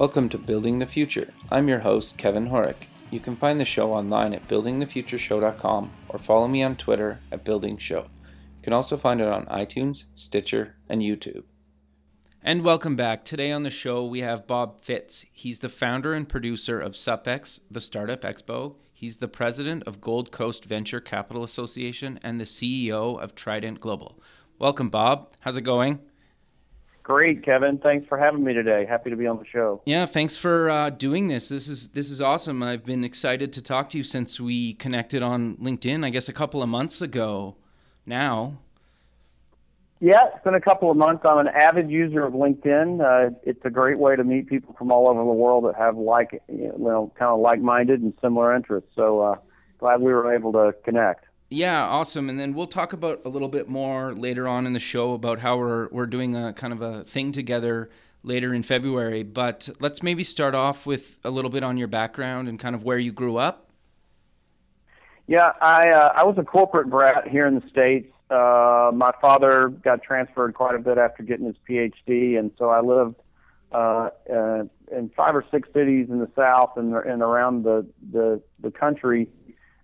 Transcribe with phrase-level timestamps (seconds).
[0.00, 1.34] Welcome to Building the Future.
[1.50, 2.86] I'm your host, Kevin Horek.
[3.10, 8.04] You can find the show online at buildingthefutureshow.com or follow me on Twitter at buildingshow.
[8.04, 11.42] You can also find it on iTunes, Stitcher, and YouTube.
[12.42, 13.26] And welcome back.
[13.26, 15.26] Today on the show, we have Bob Fitts.
[15.34, 18.76] He's the founder and producer of SUP-X, the Startup Expo.
[18.94, 24.18] He's the president of Gold Coast Venture Capital Association and the CEO of Trident Global.
[24.58, 25.34] Welcome, Bob.
[25.40, 25.98] How's it going?
[27.10, 27.76] Great, Kevin.
[27.78, 28.86] Thanks for having me today.
[28.88, 29.82] Happy to be on the show.
[29.84, 31.48] Yeah, thanks for uh, doing this.
[31.48, 32.62] This is this is awesome.
[32.62, 36.06] I've been excited to talk to you since we connected on LinkedIn.
[36.06, 37.56] I guess a couple of months ago.
[38.06, 38.58] Now.
[39.98, 41.24] Yeah, it's been a couple of months.
[41.24, 43.00] I'm an avid user of LinkedIn.
[43.00, 45.96] Uh, it's a great way to meet people from all over the world that have
[45.96, 48.90] like, you know, kind of like-minded and similar interests.
[48.94, 49.34] So uh,
[49.78, 51.24] glad we were able to connect.
[51.52, 52.30] Yeah, awesome.
[52.30, 55.40] And then we'll talk about a little bit more later on in the show about
[55.40, 57.90] how we're we're doing a kind of a thing together
[58.22, 59.24] later in February.
[59.24, 62.84] But let's maybe start off with a little bit on your background and kind of
[62.84, 63.68] where you grew up.
[65.26, 68.12] Yeah, I uh, I was a corporate brat here in the states.
[68.30, 72.80] Uh, my father got transferred quite a bit after getting his PhD, and so I
[72.80, 73.16] lived
[73.72, 78.40] uh, uh, in five or six cities in the South and and around the the
[78.60, 79.28] the country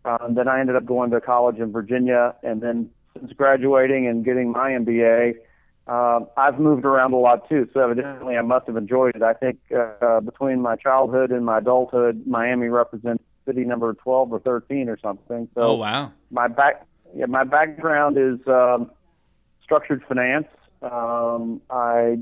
[0.06, 4.24] um, then I ended up going to college in Virginia, and then since graduating and
[4.24, 5.34] getting my MBA,
[5.88, 7.68] uh, I've moved around a lot too.
[7.72, 9.22] So evidently, I must have enjoyed it.
[9.22, 14.40] I think uh, between my childhood and my adulthood, Miami represents city number 12 or
[14.40, 15.48] 13 or something.
[15.54, 16.12] So oh wow!
[16.30, 18.90] My back, yeah, my background is um,
[19.62, 20.48] structured finance.
[20.82, 22.18] Um, I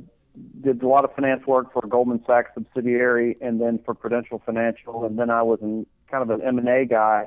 [0.63, 5.05] did a lot of finance work for Goldman Sachs subsidiary, and then for Prudential Financial,
[5.05, 7.27] and then I was in kind of an M and A guy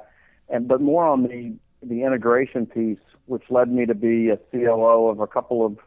[0.49, 5.07] and but more on the the integration piece, which led me to be a COO
[5.09, 5.77] of a couple of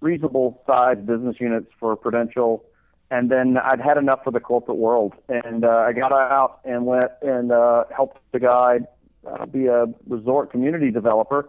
[0.00, 2.64] reasonable sized business units for Prudential.
[3.10, 6.86] And then I'd had enough for the corporate world, and uh, I got out and
[6.86, 8.80] went and uh, helped the guy
[9.26, 11.48] uh, be a resort community developer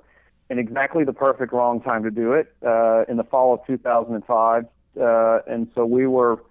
[0.50, 4.66] in exactly the perfect wrong time to do it uh, in the fall of 2005.
[5.00, 6.44] Uh, and so we were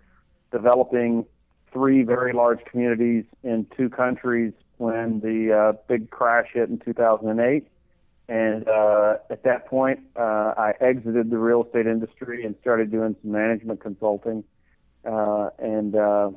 [0.50, 1.24] developing
[1.72, 7.66] three very large communities in two countries when the uh, big crash hit in 2008.
[8.26, 13.16] And uh, at that point, uh, I exited the real estate industry and started doing
[13.22, 14.44] some management consulting.
[15.04, 16.30] Uh, and uh,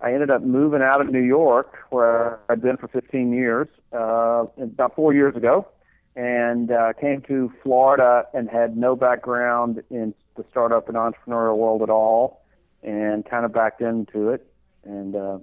[0.00, 4.44] I ended up moving out of New York, where I'd been for 15 years, uh,
[4.60, 5.66] about four years ago,
[6.14, 11.82] and uh, came to Florida and had no background in the startup and entrepreneurial world
[11.82, 12.44] at all,
[12.82, 14.46] and kind of backed into it.
[14.84, 15.38] And uh,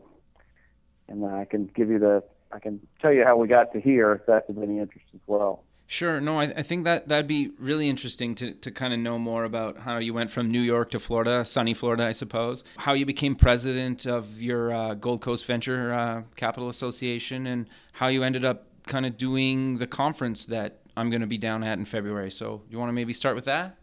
[1.13, 4.11] and I can give you the I can tell you how we got to here
[4.13, 5.63] if that's of any interest as well.
[5.87, 6.21] Sure.
[6.21, 9.43] No, I, I think that that'd be really interesting to, to kind of know more
[9.43, 12.63] about how you went from New York to Florida, sunny Florida, I suppose.
[12.77, 18.07] How you became president of your uh, Gold Coast Venture uh, Capital Association, and how
[18.07, 21.77] you ended up kind of doing the conference that I'm going to be down at
[21.77, 22.31] in February.
[22.31, 23.77] So, do you want to maybe start with that?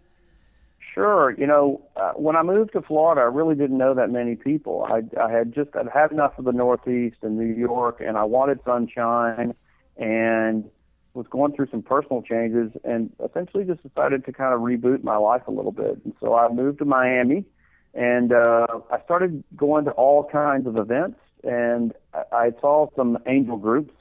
[0.93, 1.33] Sure.
[1.39, 4.87] You know, uh, when I moved to Florida, I really didn't know that many people.
[4.89, 8.25] I, I had just I'd had enough of the Northeast and New York, and I
[8.25, 9.55] wanted sunshine,
[9.97, 10.69] and
[11.15, 15.17] was going through some personal changes, and essentially just decided to kind of reboot my
[15.17, 16.01] life a little bit.
[16.05, 17.45] And so I moved to Miami,
[17.95, 23.19] and uh, I started going to all kinds of events, and I, I saw some
[23.27, 23.95] angel groups,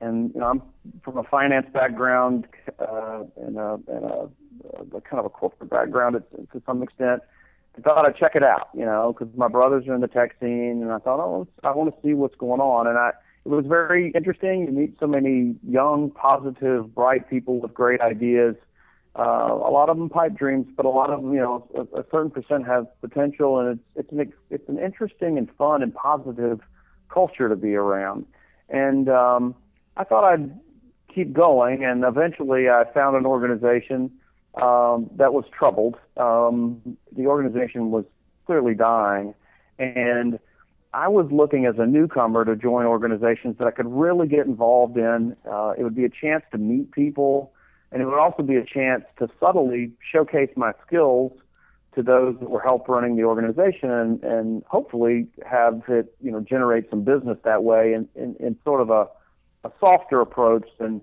[0.00, 0.62] and you know I'm
[1.02, 2.46] from a finance background
[2.78, 4.28] uh, and a, and a
[4.74, 7.22] a, kind of a corporate background to, to some extent.
[7.76, 10.34] I thought I'd check it out, you know, because my brothers are in the tech
[10.40, 12.86] scene, and I thought, oh, I want to see what's going on.
[12.86, 13.10] And I,
[13.44, 14.66] it was very interesting.
[14.66, 18.56] You meet so many young, positive, bright people with great ideas.
[19.18, 22.00] Uh, a lot of them pipe dreams, but a lot of them, you know, a,
[22.00, 25.94] a certain percent have potential, and it's it's an it's an interesting and fun and
[25.94, 26.60] positive
[27.08, 28.26] culture to be around.
[28.68, 29.54] And um,
[29.96, 30.58] I thought I'd
[31.12, 34.10] keep going, and eventually I found an organization
[34.54, 35.96] um, that was troubled.
[36.16, 38.04] Um, the organization was
[38.46, 39.34] clearly dying,
[39.78, 40.38] and
[40.92, 44.96] I was looking as a newcomer to join organizations that I could really get involved
[44.96, 45.36] in.
[45.50, 47.52] Uh, it would be a chance to meet people,
[47.92, 51.32] and it would also be a chance to subtly showcase my skills
[51.94, 56.40] to those that were help running the organization, and, and hopefully have it, you know,
[56.40, 59.06] generate some business that way, in, in, in sort of a,
[59.66, 61.00] a softer approach than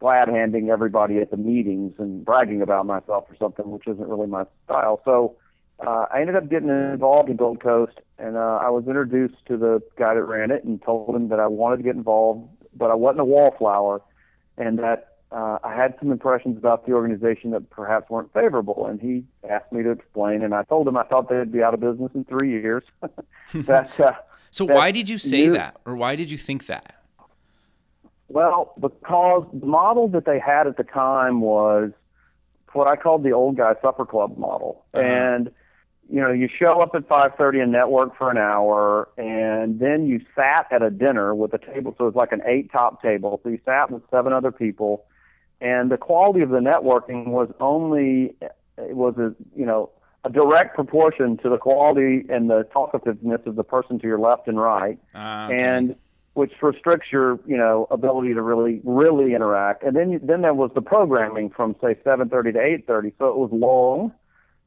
[0.00, 4.26] glad handing everybody at the meetings and bragging about myself or something, which isn't really
[4.26, 5.00] my style.
[5.04, 5.36] So
[5.84, 9.56] uh, I ended up getting involved in Gold Coast, and uh, I was introduced to
[9.56, 12.90] the guy that ran it and told him that I wanted to get involved, but
[12.90, 14.02] I wasn't a wallflower,
[14.58, 19.00] and that uh, I had some impressions about the organization that perhaps weren't favorable, and
[19.00, 20.42] he asked me to explain.
[20.42, 22.84] And I told him I thought they'd be out of business in three years.
[23.54, 24.12] that, uh,
[24.50, 26.94] so that why did you say that, or why did you think that?
[28.28, 31.92] Well, because the model that they had at the time was
[32.72, 35.04] what I called the old guy supper club model, uh-huh.
[35.04, 35.50] and
[36.08, 40.20] you know, you show up at 5:30 and network for an hour, and then you
[40.34, 41.94] sat at a dinner with a table.
[41.98, 43.40] So it's like an eight-top table.
[43.42, 45.04] So you sat with seven other people,
[45.60, 48.36] and the quality of the networking was only
[48.78, 49.90] it was a you know
[50.24, 54.48] a direct proportion to the quality and the talkativeness of the person to your left
[54.48, 55.62] and right, uh, okay.
[55.62, 55.96] and
[56.36, 59.82] which restricts your you know ability to really really interact.
[59.82, 62.58] And then then there was the programming from say 7:30 to
[62.92, 64.12] 8:30, so it was long,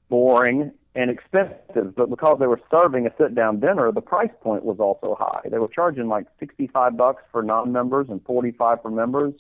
[0.10, 4.80] boring, and expensive, but because they were serving a sit-down dinner, the price point was
[4.80, 5.48] also high.
[5.50, 9.36] They were charging like 65 bucks for non-members and 45 for members.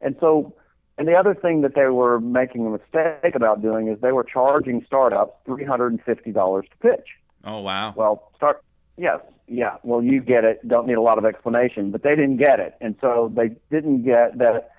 [0.00, 0.54] And so,
[0.96, 4.24] and the other thing that they were making a mistake about doing is they were
[4.24, 7.08] charging startups $350 to pitch.
[7.44, 7.92] Oh wow.
[7.94, 8.64] Well, start
[8.96, 9.76] yes, yeah.
[9.82, 10.66] Well, you get it.
[10.66, 14.04] Don't need a lot of explanation, but they didn't get it, and so they didn't
[14.04, 14.70] get that.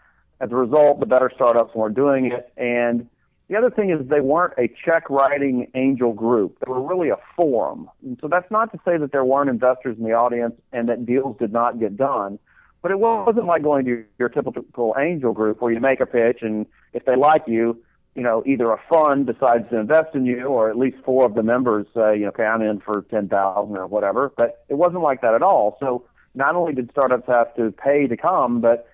[0.42, 3.10] As a result, the better startups weren't doing it, and
[3.50, 6.60] the other thing is they weren't a check writing angel group.
[6.60, 7.90] They were really a forum.
[8.04, 11.06] And so that's not to say that there weren't investors in the audience and that
[11.06, 12.38] deals did not get done.
[12.84, 16.38] But it wasn't like going to your typical angel group where you make a pitch
[16.42, 17.78] and if they like you,
[18.16, 21.36] you know, either a fund decides to invest in you or at least four of
[21.36, 23.32] the members say, you know, okay, I'm in for 10,000
[23.78, 24.32] or whatever.
[24.36, 25.78] But it wasn't like that at all.
[25.80, 28.88] So not only did startups have to pay to come, but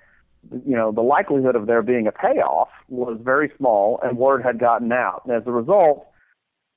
[0.52, 4.60] you know, the likelihood of there being a payoff was very small, and word had
[4.60, 5.24] gotten out.
[5.26, 6.08] And as a result,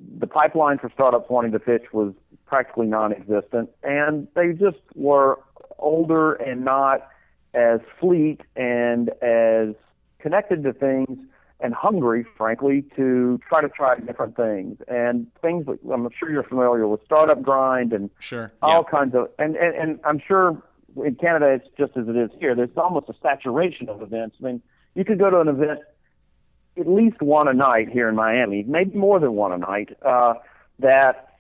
[0.01, 2.15] the pipeline for startups wanting to pitch was
[2.47, 5.39] practically non-existent, and they just were
[5.79, 7.09] older and not
[7.55, 9.75] as fleet and as
[10.19, 11.19] connected to things
[11.61, 15.67] and hungry, frankly, to try to try different things and things.
[15.67, 19.75] That, I'm sure you're familiar with startup grind and sure, all kinds of, and, and
[19.75, 20.63] and I'm sure
[21.05, 22.55] in Canada, it's just as it is here.
[22.55, 24.37] There's almost a saturation of events.
[24.41, 24.63] I mean,
[24.95, 25.81] you could go to an event
[26.79, 29.97] at least one a night here in Miami, maybe more than one a night.
[30.01, 30.35] Uh,
[30.79, 31.39] that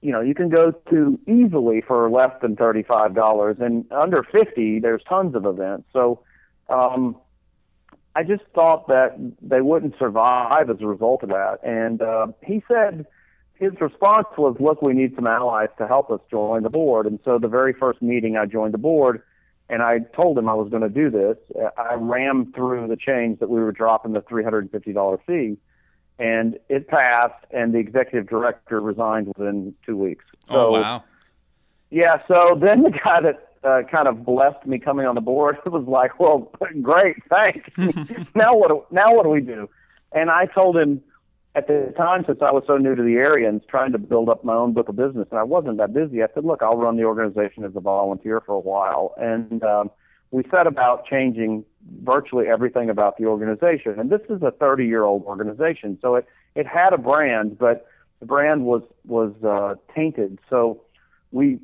[0.00, 4.80] you know you can go to easily for less than thirty-five dollars, and under fifty,
[4.80, 5.84] there's tons of events.
[5.92, 6.22] So.
[6.70, 7.16] Um,
[8.20, 11.60] I just thought that they wouldn't survive as a result of that.
[11.64, 13.06] And uh, he said
[13.54, 17.06] his response was, look, we need some allies to help us join the board.
[17.06, 19.22] And so the very first meeting I joined the board,
[19.70, 21.38] and I told him I was going to do this.
[21.78, 25.56] I rammed through the change that we were dropping the $350 fee,
[26.18, 30.26] and it passed, and the executive director resigned within two weeks.
[30.50, 31.04] Oh, so, oh, wow.
[31.88, 35.56] Yeah, so then the guy that uh, kind of blessed me coming on the board
[35.66, 36.52] It was like, well,
[36.82, 37.68] great, thanks.
[38.34, 38.68] now what?
[38.68, 39.68] Do, now what do we do?
[40.12, 41.02] And I told him,
[41.54, 44.28] at the time, since I was so new to the area and trying to build
[44.28, 46.76] up my own book of business, and I wasn't that busy, I said, "Look, I'll
[46.76, 49.90] run the organization as a volunteer for a while." And um,
[50.30, 51.64] we set about changing
[52.02, 53.98] virtually everything about the organization.
[53.98, 57.86] And this is a 30-year-old organization, so it it had a brand, but
[58.20, 60.38] the brand was was uh, tainted.
[60.48, 60.80] So
[61.32, 61.58] we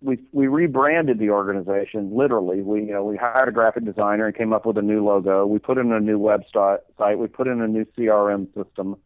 [0.00, 2.62] we we rebranded the organization literally.
[2.62, 5.46] We you know we hired a graphic designer and came up with a new logo.
[5.46, 6.80] We put in a new website.
[7.16, 8.96] We put in a new CRM system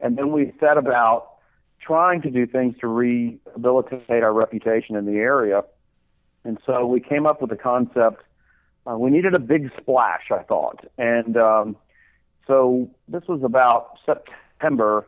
[0.00, 1.32] and then we set about
[1.80, 5.62] trying to do things to rehabilitate our reputation in the area.
[6.44, 8.22] And so we came up with the concept.
[8.86, 10.84] Uh, we needed a big splash, I thought.
[10.98, 11.76] And um,
[12.46, 15.06] so this was about September.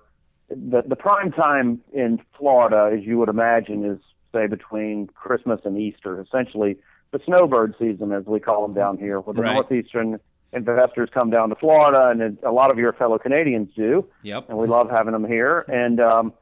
[0.49, 4.01] The, the prime time in Florida, as you would imagine, is
[4.33, 6.77] say between Christmas and Easter, essentially
[7.11, 9.55] the snowbird season, as we call them down here, where the right.
[9.55, 10.21] northeastern
[10.53, 14.07] investors come down to Florida, and a lot of your fellow Canadians do.
[14.23, 14.49] Yep.
[14.49, 16.33] And we love having them here, and um,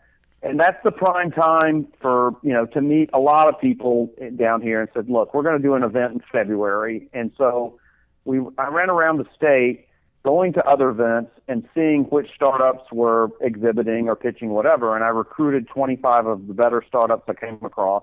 [0.43, 4.61] and that's the prime time for you know to meet a lot of people down
[4.61, 4.81] here.
[4.81, 7.79] And said, look, we're going to do an event in February, and so
[8.25, 9.86] we I ran around the state,
[10.27, 15.09] going to other events and seeing which startups were exhibiting or pitching whatever, and I
[15.09, 18.03] recruited 25 of the better startups I came across.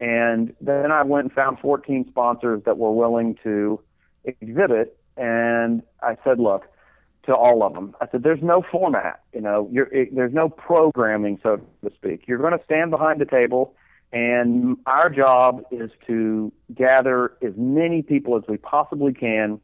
[0.00, 3.80] And then I went and found 14 sponsors that were willing to
[4.24, 6.64] exhibit and I said, look,
[7.26, 11.38] to all of them, I said, there's no format, you know, it, there's no programming,
[11.42, 12.24] so to speak.
[12.26, 13.74] You're going to stand behind the table,
[14.12, 19.60] and our job is to gather as many people as we possibly can,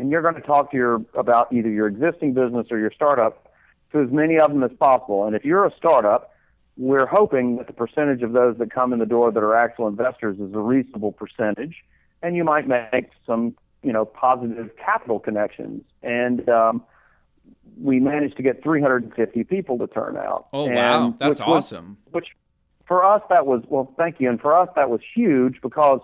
[0.00, 3.48] and you're going to talk to your about either your existing business or your startup
[3.92, 5.26] to as many of them as possible.
[5.26, 6.34] And if you're a startup,
[6.76, 9.86] we're hoping that the percentage of those that come in the door that are actual
[9.86, 11.76] investors is a reasonable percentage,
[12.22, 16.82] and you might make some you know positive capital connections, and um,
[17.80, 20.48] we managed to get 350 people to turn out.
[20.52, 21.98] Oh and, wow, that's which was- awesome.
[22.12, 22.28] which
[22.86, 26.00] for us that was well, thank you, and for us that was huge because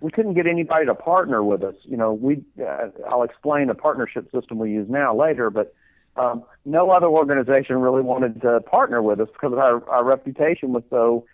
[0.00, 1.74] we couldn't get anybody to partner with us.
[1.82, 5.74] You know, we uh, I'll explain the partnership system we use now later, but
[6.16, 10.82] um, no other organization really wanted to partner with us because our our reputation was
[10.90, 11.26] so.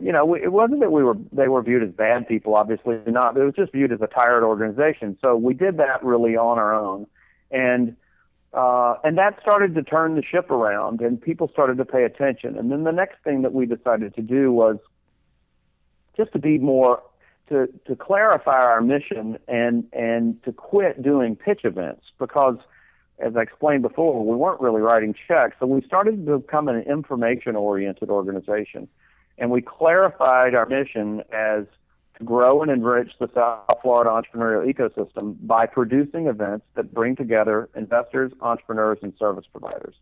[0.00, 3.36] You know, it wasn't that we were they were viewed as bad people, obviously not.
[3.36, 5.18] It was just viewed as a tired organization.
[5.20, 7.08] So we did that really on our own,
[7.50, 7.96] and
[8.52, 12.56] uh, and that started to turn the ship around, and people started to pay attention.
[12.56, 14.76] And then the next thing that we decided to do was
[16.16, 17.02] just to be more
[17.48, 22.56] to to clarify our mission and and to quit doing pitch events because
[23.18, 25.56] as I explained before, we weren't really writing checks.
[25.60, 28.88] So we started to become an information oriented organization.
[29.38, 31.64] And we clarified our mission as
[32.18, 37.68] to grow and enrich the South Florida entrepreneurial ecosystem by producing events that bring together
[37.76, 39.94] investors, entrepreneurs, and service providers.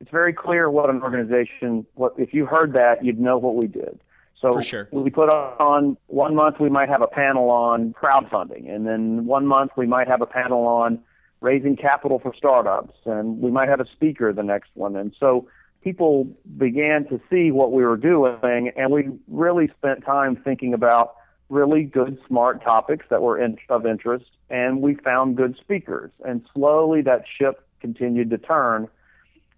[0.00, 3.66] It's very clear what an organization, what if you heard that, you'd know what we
[3.66, 4.00] did.
[4.40, 4.88] So For sure.
[4.92, 9.46] we put on one month we might have a panel on crowdfunding, and then one
[9.46, 11.00] month we might have a panel on
[11.40, 14.94] raising capital for startups, and we might have a speaker the next one.
[14.96, 15.48] And so
[15.82, 21.14] people began to see what we were doing, and we really spent time thinking about
[21.48, 26.10] really good, smart topics that were in, of interest, and we found good speakers.
[26.24, 28.88] And slowly that ship continued to turn.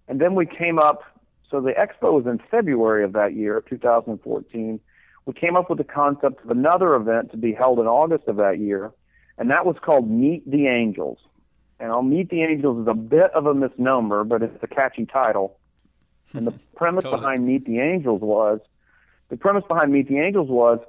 [0.07, 1.03] And then we came up,
[1.51, 4.79] so the expo was in February of that year, 2014.
[5.25, 8.37] We came up with the concept of another event to be held in August of
[8.37, 8.91] that year,
[9.37, 11.19] and that was called Meet the Angels.
[11.79, 15.05] And I'll Meet the Angels is a bit of a misnomer, but it's a catchy
[15.05, 15.57] title.
[16.33, 17.19] And the premise Totally.
[17.19, 18.61] behind Meet the Angels was
[19.27, 20.79] the premise behind Meet the Angels was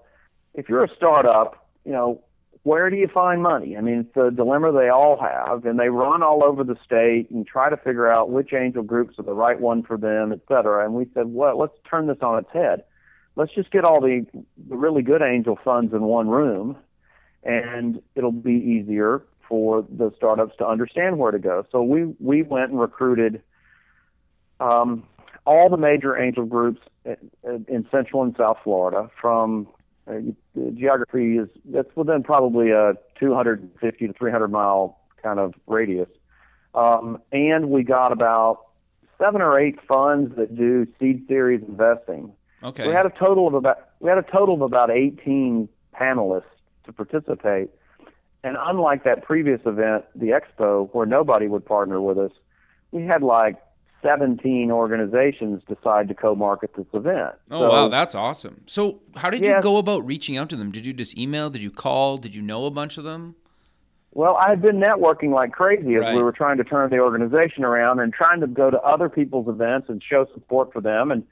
[0.55, 2.23] if you're a startup, you know,
[2.65, 3.77] where do you find money?
[3.77, 7.29] I mean, it's the dilemma they all have, and they run all over the state
[7.31, 10.41] and try to figure out which angel groups are the right one for them, et
[10.47, 10.85] cetera.
[10.85, 12.85] And we said, well, let's turn this on its head.
[13.35, 14.27] Let's just get all the,
[14.69, 16.77] the really good angel funds in one room,
[17.43, 21.67] and it'll be easier for the startups to understand where to go.
[21.73, 23.43] So we we went and recruited
[24.61, 25.03] um,
[25.45, 27.17] all the major angel groups in,
[27.69, 29.11] in Central and South Florida.
[29.21, 29.67] From
[30.09, 30.15] uh,
[30.75, 36.09] geography is that's within probably a 250 to 300 mile kind of radius,
[36.75, 38.67] um, and we got about
[39.19, 42.33] seven or eight funds that do seed series investing.
[42.63, 42.87] Okay.
[42.87, 46.43] We had a total of about we had a total of about 18 panelists
[46.85, 47.71] to participate.
[48.45, 52.33] And unlike that previous event, the expo, where nobody would partner with us,
[52.91, 53.57] we had like
[54.03, 57.35] 17 organizations decide to co-market this event.
[57.51, 58.63] oh So- wow, that's awesome.
[58.67, 60.71] So how did you go about reaching out to them?
[60.71, 61.51] Did you just email?
[61.51, 62.19] Did you call?
[62.19, 63.37] Did you know a bunch of them?
[64.15, 66.15] Well, I had been networking like crazy as Right.
[66.17, 69.49] we were trying to turn the organization around and trying to go to other people's
[69.49, 71.25] events and show support for them and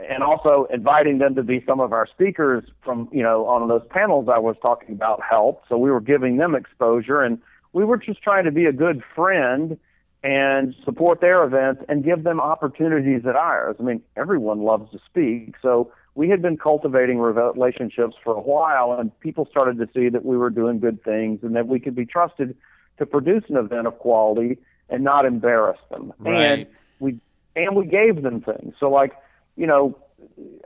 [0.00, 3.82] and also inviting them to be some of our speakers from, you know, on those
[3.90, 5.62] panels I was talking about help.
[5.68, 7.38] So we were giving them exposure and
[7.74, 9.78] we were just trying to be a good friend
[10.24, 13.76] and support their events and give them opportunities at ours.
[13.78, 15.54] I mean, everyone loves to speak.
[15.60, 20.24] So we had been cultivating relationships for a while, and people started to see that
[20.24, 22.56] we were doing good things and that we could be trusted
[22.96, 24.56] to produce an event of quality
[24.88, 26.14] and not embarrass them.
[26.18, 26.40] Right.
[26.40, 26.66] And
[27.00, 27.20] we
[27.54, 28.74] and we gave them things.
[28.80, 29.12] So like,
[29.56, 29.98] you know,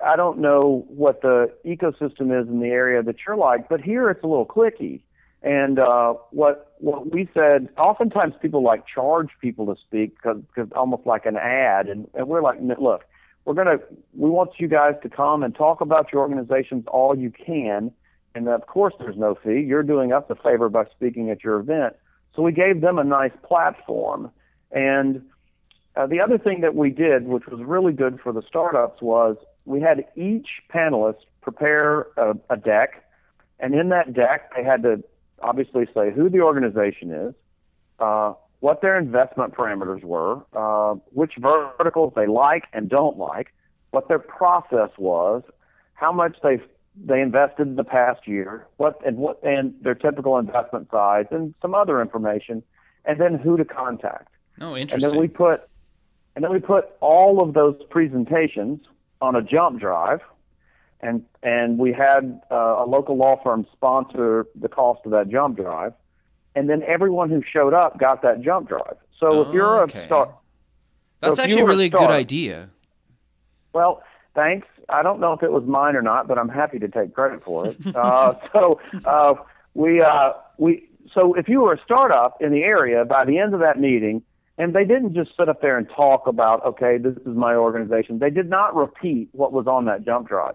[0.05, 4.09] I don't know what the ecosystem is in the area that you're like, but here
[4.09, 5.01] it's a little clicky.
[5.43, 10.43] And uh, what what we said, oftentimes people like charge people to speak because
[10.75, 13.05] almost like an ad, and, and we're like, look,
[13.45, 13.79] we're gonna
[14.17, 17.91] we want you guys to come and talk about your organizations all you can,
[18.35, 19.65] and of course there's no fee.
[19.67, 21.95] You're doing us a favor by speaking at your event.
[22.35, 24.31] So we gave them a nice platform,
[24.71, 25.23] and
[25.97, 29.37] uh, the other thing that we did, which was really good for the startups, was
[29.65, 33.03] we had each panelist prepare a, a deck,
[33.59, 35.03] and in that deck they had to
[35.43, 37.35] obviously say who the organization is,
[37.99, 43.55] uh, what their investment parameters were, uh, which verticals they like and don't like,
[43.91, 45.43] what their process was,
[45.95, 46.61] how much they
[47.01, 51.55] they invested in the past year, what and what and their typical investment size, and
[51.63, 52.63] some other information,
[53.05, 54.29] and then who to contact.
[54.61, 55.69] Oh, And then we put
[56.35, 58.81] and then we put all of those presentations
[59.21, 60.21] on a jump drive,
[61.01, 65.57] and and we had uh, a local law firm sponsor the cost of that jump
[65.57, 65.93] drive,
[66.55, 68.97] and then everyone who showed up got that jump drive.
[69.21, 70.03] So if you're Okay.
[70.03, 70.31] a start,
[71.21, 72.71] That's so actually a were a really good idea.
[73.73, 74.03] well,
[74.35, 74.67] thanks.
[74.89, 77.45] I don't know if it was mine or not, but I'm happy to take credit
[77.45, 77.77] for it.
[77.95, 79.35] uh, so uh,
[79.75, 83.55] we uh, we so if you were a startup in the area, by the end
[83.55, 84.23] of that meeting,
[84.57, 88.19] and they didn't just sit up there and talk about, okay, this is my organization.
[88.19, 90.55] They did not repeat what was on that jump drive.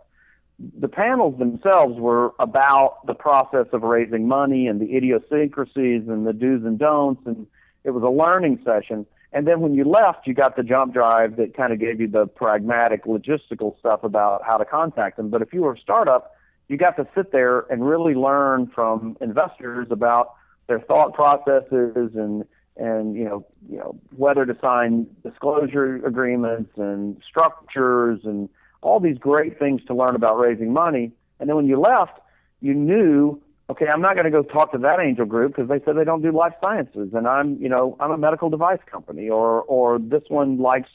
[0.59, 6.33] The panels themselves were about the process of raising money and the idiosyncrasies and the
[6.33, 7.47] do's and don'ts, and
[7.83, 9.05] it was a learning session.
[9.33, 12.07] And then when you left, you got the jump drive that kind of gave you
[12.07, 15.29] the pragmatic logistical stuff about how to contact them.
[15.29, 16.35] But if you were a startup,
[16.67, 20.35] you got to sit there and really learn from investors about
[20.67, 22.45] their thought processes and
[22.77, 28.49] and you know you know whether to sign disclosure agreements and structures and
[28.83, 31.11] all these great things to learn about raising money.
[31.39, 32.19] And then when you left,
[32.61, 35.83] you knew okay, I'm not going to go talk to that angel group because they
[35.83, 39.29] said they don't do life sciences, and I'm, you know, I'm a medical device company,
[39.29, 40.89] or or this one likes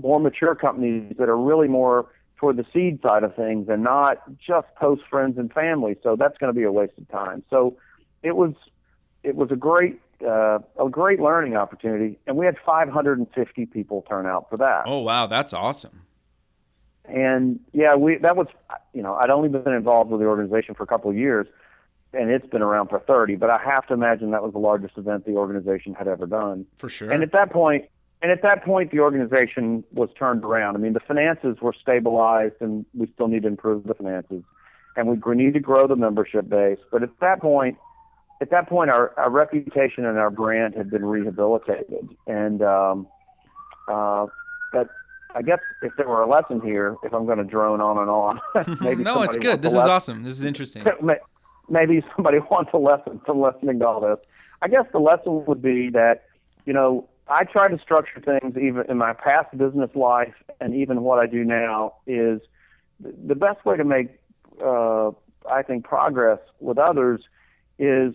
[0.00, 4.22] more mature companies that are really more toward the seed side of things and not
[4.38, 5.96] just post friends and family.
[6.02, 7.42] So that's going to be a waste of time.
[7.50, 7.76] So
[8.22, 8.54] it was
[9.22, 14.26] it was a great uh, a great learning opportunity, and we had 550 people turn
[14.26, 14.84] out for that.
[14.86, 16.02] Oh wow, that's awesome.
[17.08, 18.46] And yeah, we that was
[18.92, 21.46] you know I'd only been involved with the organization for a couple of years,
[22.12, 23.36] and it's been around for 30.
[23.36, 26.66] But I have to imagine that was the largest event the organization had ever done.
[26.76, 27.10] For sure.
[27.10, 27.86] And at that point,
[28.20, 30.76] and at that point, the organization was turned around.
[30.76, 34.42] I mean, the finances were stabilized, and we still need to improve the finances,
[34.96, 36.78] and we need to grow the membership base.
[36.90, 37.78] But at that point,
[38.40, 43.06] at that point, our, our reputation and our brand had been rehabilitated, and um,
[43.88, 44.26] uh,
[44.72, 44.88] but
[45.34, 48.10] I guess if there were a lesson here, if I'm going to drone on and
[48.10, 48.40] on,
[48.80, 49.62] maybe no, it's good.
[49.62, 49.90] This is lesson.
[49.90, 50.22] awesome.
[50.22, 50.84] This is interesting.
[51.68, 54.18] maybe somebody wants a lesson from listening to all this.
[54.62, 56.24] I guess the lesson would be that,
[56.64, 61.02] you know, I try to structure things even in my past business life and even
[61.02, 62.40] what I do now is
[63.00, 64.08] the best way to make,
[64.64, 65.10] uh,
[65.48, 67.20] I think, progress with others
[67.78, 68.14] is,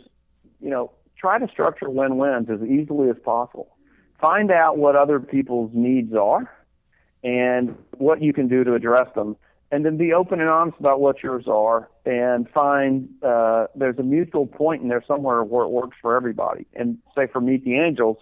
[0.60, 3.78] you know, try to structure win-wins as easily as possible.
[4.20, 6.50] Find out what other people's needs are
[7.24, 9.36] and what you can do to address them
[9.72, 14.04] and then be open and honest about what yours are and find uh, there's a
[14.04, 16.68] mutual point in there somewhere where it works for everybody.
[16.76, 18.18] And say for Meet the Angels,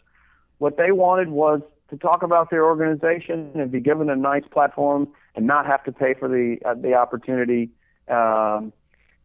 [0.59, 5.09] what they wanted was to talk about their organization and be given a nice platform
[5.35, 7.69] and not have to pay for the uh, the opportunity
[8.07, 8.71] um,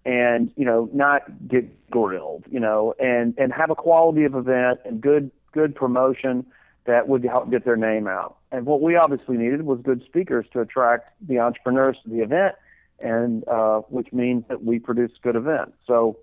[0.04, 4.80] and you know not get grilled you know and and have a quality of event
[4.84, 6.44] and good good promotion
[6.86, 8.36] that would help get their name out.
[8.52, 12.54] And what we obviously needed was good speakers to attract the entrepreneurs to the event,
[13.00, 15.72] and uh, which means that we produce good events.
[15.86, 16.18] So,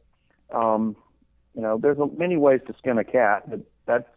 [0.53, 0.95] um,
[1.53, 4.07] you know, there's many ways to skin a cat, but that's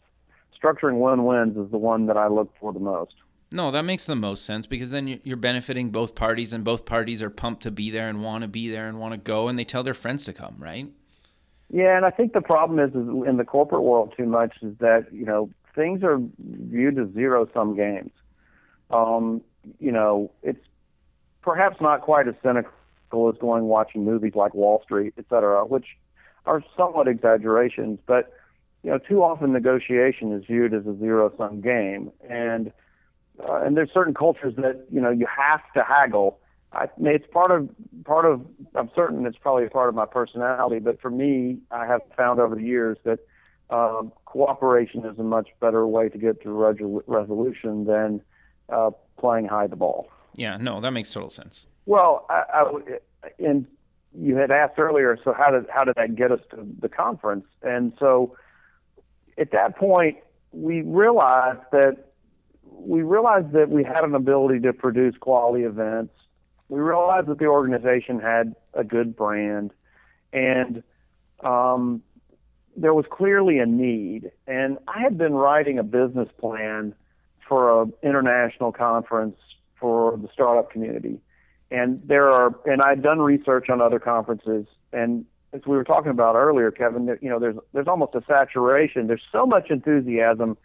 [0.60, 3.14] structuring win-wins is the one that I look for the most.
[3.52, 7.22] No, that makes the most sense because then you're benefiting both parties, and both parties
[7.22, 9.58] are pumped to be there and want to be there and want to go, and
[9.58, 10.88] they tell their friends to come, right?
[11.72, 14.76] Yeah, and I think the problem is, is in the corporate world too much is
[14.78, 18.10] that you know things are viewed as zero sum games.
[18.90, 19.42] Um,
[19.78, 20.64] you know, it's
[21.42, 22.72] perhaps not quite as cynical
[23.28, 25.86] as going watching movies like Wall Street, et cetera, which
[26.46, 28.32] are somewhat exaggerations, but
[28.82, 32.72] you know, too often negotiation is viewed as a zero sum game, and
[33.40, 36.38] uh, and there's certain cultures that you know you have to haggle.
[36.72, 37.68] I it's part of
[38.04, 38.46] part of.
[38.76, 42.38] I'm certain it's probably a part of my personality, but for me, I have found
[42.38, 43.18] over the years that
[43.70, 48.20] um, cooperation is a much better way to get to resol- resolution than
[48.68, 50.08] uh, playing hide the ball.
[50.34, 51.66] Yeah, no, that makes total sense.
[51.86, 52.98] Well, I, I,
[53.38, 53.66] and
[54.14, 57.46] you had asked earlier, so how did how did that get us to the conference?
[57.62, 58.36] And so,
[59.38, 60.18] at that point,
[60.52, 62.12] we realized that
[62.62, 66.12] we realized that we had an ability to produce quality events.
[66.68, 69.70] We realized that the organization had a good brand,
[70.32, 70.82] and
[71.42, 72.02] um,
[72.76, 76.94] there was clearly a need, and I had been writing a business plan
[77.48, 79.36] for an international conference
[79.80, 81.20] for the startup community,
[81.70, 86.10] and there are, and I'd done research on other conferences, and as we were talking
[86.10, 89.06] about earlier, Kevin, you know, there's there's almost a saturation.
[89.06, 90.56] There's so much enthusiasm,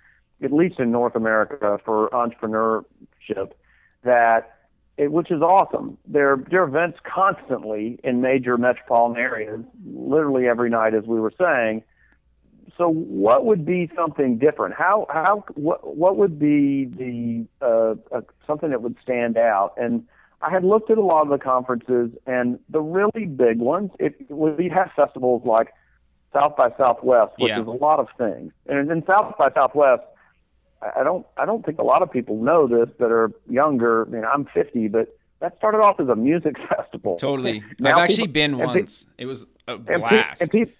[0.44, 3.52] at least in North America, for entrepreneurship
[4.04, 4.58] that
[4.98, 5.98] it, which is awesome.
[6.06, 11.34] There, there are events constantly in major metropolitan areas, literally every night, as we were
[11.40, 11.84] saying
[12.82, 14.74] so what would be something different?
[14.74, 19.74] How how what what would be the uh, uh, something that would stand out?
[19.78, 20.04] And
[20.42, 24.16] I had looked at a lot of the conferences, and the really big ones, it
[24.32, 25.68] would be have festivals like
[26.34, 27.62] South by Southwest, which yeah.
[27.62, 28.52] is a lot of things.
[28.66, 30.02] And in South by Southwest,
[30.82, 34.08] I don't I don't think a lot of people know this that are younger.
[34.08, 37.18] I mean, I'm 50, but that started off as a music festival.
[37.18, 37.64] Totally.
[37.84, 39.04] I've actually been once.
[39.04, 40.42] Pe- it was a blast.
[40.42, 40.74] And, pe- and, pe-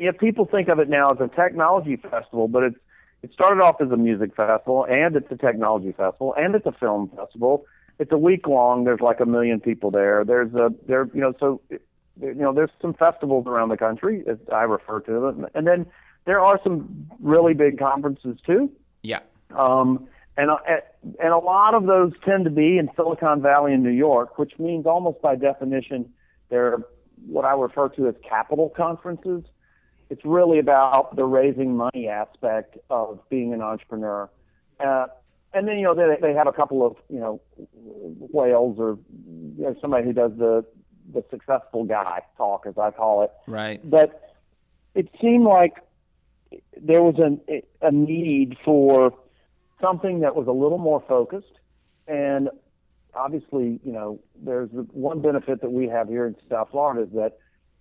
[0.00, 2.76] yeah, people think of it now as a technology festival, but it's
[3.22, 6.72] it started off as a music festival, and it's a technology festival, and it's a
[6.72, 7.66] film festival.
[7.98, 8.84] It's a week long.
[8.84, 10.24] There's like a million people there.
[10.24, 14.38] There's a there, you know, so you know, there's some festivals around the country, as
[14.52, 15.86] I refer to them, and then
[16.24, 18.70] there are some really big conferences too.
[19.02, 19.20] Yeah.
[19.56, 20.56] Um, and uh,
[21.22, 24.58] and a lot of those tend to be in Silicon Valley in New York, which
[24.58, 26.10] means almost by definition
[26.48, 26.78] they're
[27.26, 29.44] what I refer to as capital conferences.
[30.10, 34.28] It's really about the raising money aspect of being an entrepreneur.
[34.78, 35.06] Uh,
[35.52, 37.40] and then you know they they have a couple of you know
[38.32, 38.98] whales or
[39.56, 40.64] you know, somebody who does the
[41.12, 43.30] the successful guy talk as I call it.
[43.46, 43.80] Right.
[43.88, 44.36] But
[44.94, 45.74] it seemed like
[46.80, 49.12] there was a a need for
[49.80, 51.58] something that was a little more focused
[52.06, 52.50] and
[53.14, 57.38] obviously you know there's one benefit that we have here in South Florida is that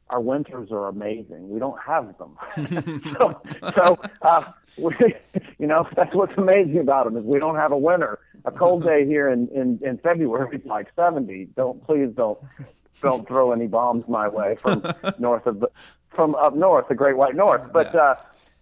[0.09, 1.49] our winters are amazing.
[1.49, 2.37] We don't have them.
[3.17, 3.41] so,
[3.75, 4.43] so uh,
[4.77, 4.95] we,
[5.57, 8.19] you know, that's what's amazing about them is we don't have a winter.
[8.45, 11.49] A cold day here in in, in February is like 70.
[11.55, 12.39] Don't please don't
[13.01, 14.83] don't throw any bombs my way from
[15.19, 15.69] north of the
[16.09, 17.71] from up north, the Great White North.
[17.71, 18.01] But yeah.
[18.01, 18.15] uh,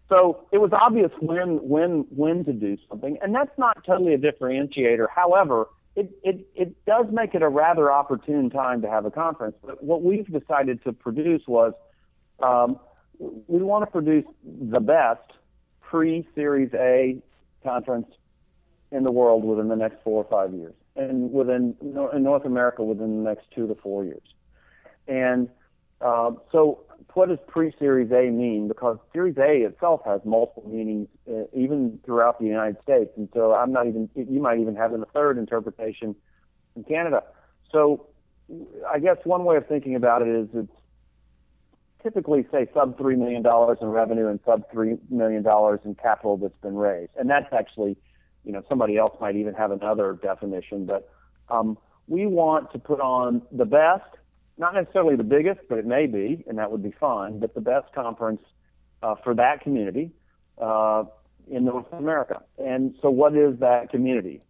[0.10, 4.18] so it was obvious when when when to do something, and that's not totally a
[4.18, 5.08] differentiator.
[5.14, 9.56] However, it, it, it does make it a rather opportune time to have a conference.
[9.66, 11.74] But what we've decided to produce was
[12.40, 12.80] um,
[13.20, 15.34] we want to produce the best
[15.82, 17.18] pre Series A
[17.64, 18.06] conference
[18.92, 22.84] in the world within the next four or five years, and within in North America
[22.84, 24.22] within the next two to four years.
[25.08, 25.50] And
[26.00, 26.84] uh, so
[27.14, 28.68] what does pre-Series A mean?
[28.68, 33.12] Because Series A itself has multiple meanings, uh, even throughout the United States.
[33.18, 36.16] And so I'm not even, you might even have a third interpretation
[36.76, 37.24] in Canada.
[37.72, 38.08] So
[38.88, 40.72] I guess one way of thinking about it is it's
[42.04, 43.44] typically say sub $3 million
[43.82, 45.46] in revenue and sub $3 million
[45.84, 47.12] in capital that's been raised.
[47.18, 47.98] And that's actually,
[48.46, 51.10] you know, somebody else might even have another definition, but
[51.50, 54.17] um, we want to put on the best
[54.58, 57.62] not necessarily the biggest, but it may be, and that would be fine, but the
[57.62, 58.42] best conference
[59.04, 60.12] uh, for that community
[60.62, 61.04] uh,
[61.50, 62.42] in North America.
[62.58, 64.42] And so, what is that community?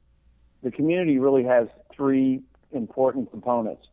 [0.63, 2.41] The community really has three
[2.71, 3.87] important components.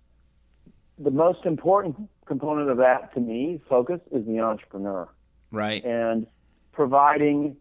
[0.99, 5.09] The most important component of that, to me, focus is the entrepreneur.
[5.51, 5.85] Right.
[5.85, 6.27] And
[6.73, 7.57] providing,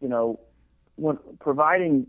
[0.00, 0.40] you know,
[0.96, 2.06] when, providing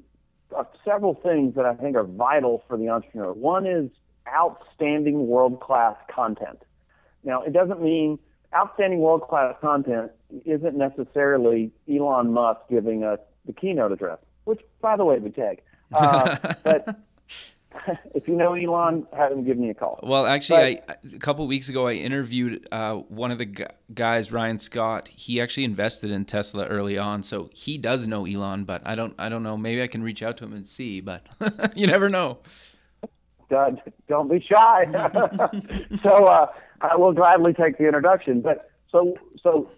[0.56, 3.34] uh, several things that I think are vital for the entrepreneur.
[3.34, 3.90] One is
[4.34, 6.60] outstanding world class content.
[7.24, 8.20] Now, it doesn't mean
[8.56, 10.12] outstanding world class content
[10.46, 15.64] isn't necessarily Elon Musk giving us the keynote address, which, by the way, we take.
[15.94, 17.00] Uh, but
[18.16, 20.00] if you know Elon, have him give me a call.
[20.04, 24.32] Well, actually, but, I, a couple weeks ago, I interviewed uh, one of the guys,
[24.32, 25.10] Ryan Scott.
[25.10, 28.64] He actually invested in Tesla early on, so he does know Elon.
[28.66, 29.58] But I don't, I don't know.
[29.58, 31.02] Maybe I can reach out to him and see.
[31.02, 31.26] But
[31.76, 32.40] you never know
[33.56, 33.72] uh,
[34.08, 34.86] don't be shy.
[36.04, 36.48] so uh,
[36.82, 38.42] I will gladly take the introduction.
[38.42, 39.70] But so so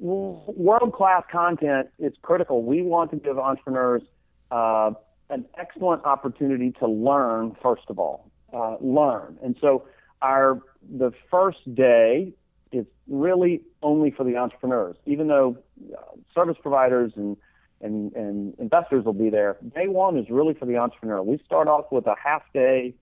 [0.00, 2.62] world class content is critical.
[2.62, 4.02] We want to give entrepreneurs
[4.50, 4.92] uh,
[5.30, 7.56] an excellent opportunity to learn.
[7.62, 9.38] First of all, uh, learn.
[9.42, 9.84] And so
[10.22, 12.32] our the first day
[12.72, 15.56] is really only for the entrepreneurs, even though
[15.92, 16.00] uh,
[16.34, 17.36] service providers and
[17.84, 19.58] and, and investors will be there.
[19.74, 21.22] Day one is really for the entrepreneur.
[21.22, 22.94] We start off with a half day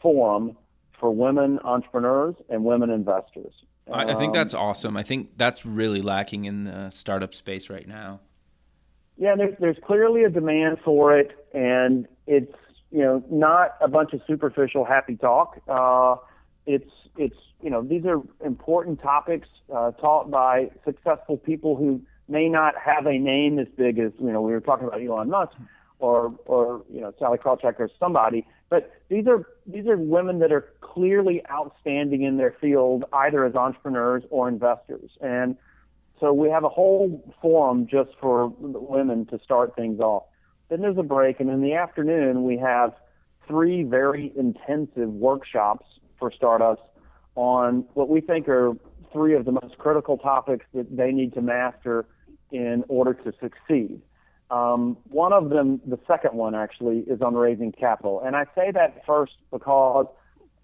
[0.00, 0.56] forum
[0.98, 3.52] for women entrepreneurs and women investors.
[3.92, 4.96] I, I think that's um, awesome.
[4.96, 8.20] I think that's really lacking in the startup space right now.
[9.16, 12.54] Yeah, there's, there's clearly a demand for it, and it's
[12.92, 15.60] you know not a bunch of superficial happy talk.
[15.68, 16.16] Uh,
[16.66, 22.48] it's it's you know these are important topics uh, taught by successful people who may
[22.48, 25.52] not have a name as big as you know we were talking about Elon Musk
[25.98, 30.52] or or you know Sallie Krawcheck or somebody, but these are these are women that
[30.52, 35.56] are clearly outstanding in their field, either as entrepreneurs or investors, and
[36.20, 40.24] so we have a whole forum just for women to start things off.
[40.68, 42.92] Then there's a break, and in the afternoon we have
[43.48, 45.86] three very intensive workshops
[46.18, 46.82] for startups
[47.34, 48.74] on what we think are
[49.12, 52.06] three of the most critical topics that they need to master
[52.52, 54.00] in order to succeed.
[54.50, 58.20] Um, one of them, the second one actually, is on raising capital.
[58.24, 60.06] And I say that first because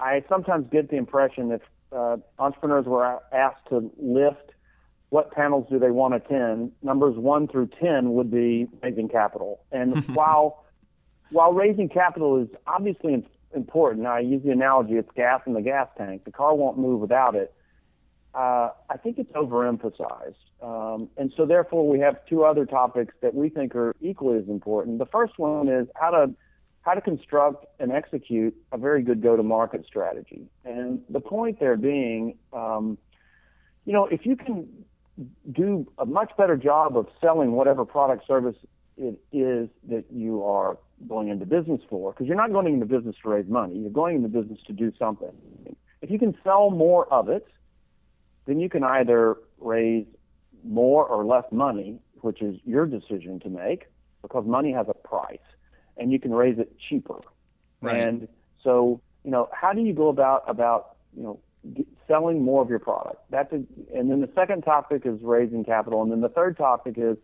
[0.01, 4.53] I sometimes get the impression if uh, entrepreneurs were asked to list
[5.11, 9.61] what panels do they want to attend, numbers one through 10 would be raising capital.
[9.71, 10.65] And while,
[11.31, 15.89] while raising capital is obviously important, I use the analogy it's gas in the gas
[15.97, 17.55] tank, the car won't move without it.
[18.37, 20.35] Uh, I think it's overemphasized.
[20.63, 24.49] Um, and so, therefore, we have two other topics that we think are equally as
[24.49, 24.99] important.
[24.99, 26.35] The first one is how to
[26.83, 30.47] how to construct and execute a very good go-to-market strategy.
[30.65, 32.97] And the point there being, um,
[33.85, 34.69] you know, if you can
[35.51, 38.55] do a much better job of selling whatever product service
[38.97, 43.17] it is that you are going into business for, because you're not going into business
[43.23, 45.33] to raise money, you're going into business to do something.
[46.03, 47.47] If you can sell more of it,
[48.47, 50.07] then you can either raise
[50.65, 53.87] more or less money, which is your decision to make,
[54.23, 55.39] because money has a price
[55.97, 57.21] and you can raise it cheaper.
[57.81, 58.01] Right.
[58.01, 58.29] And
[58.63, 61.41] so, you know, how do you go about about you know
[62.09, 63.19] selling more of your product?
[63.31, 63.57] That's a,
[63.97, 67.17] and then the second topic is raising capital, and then the third topic is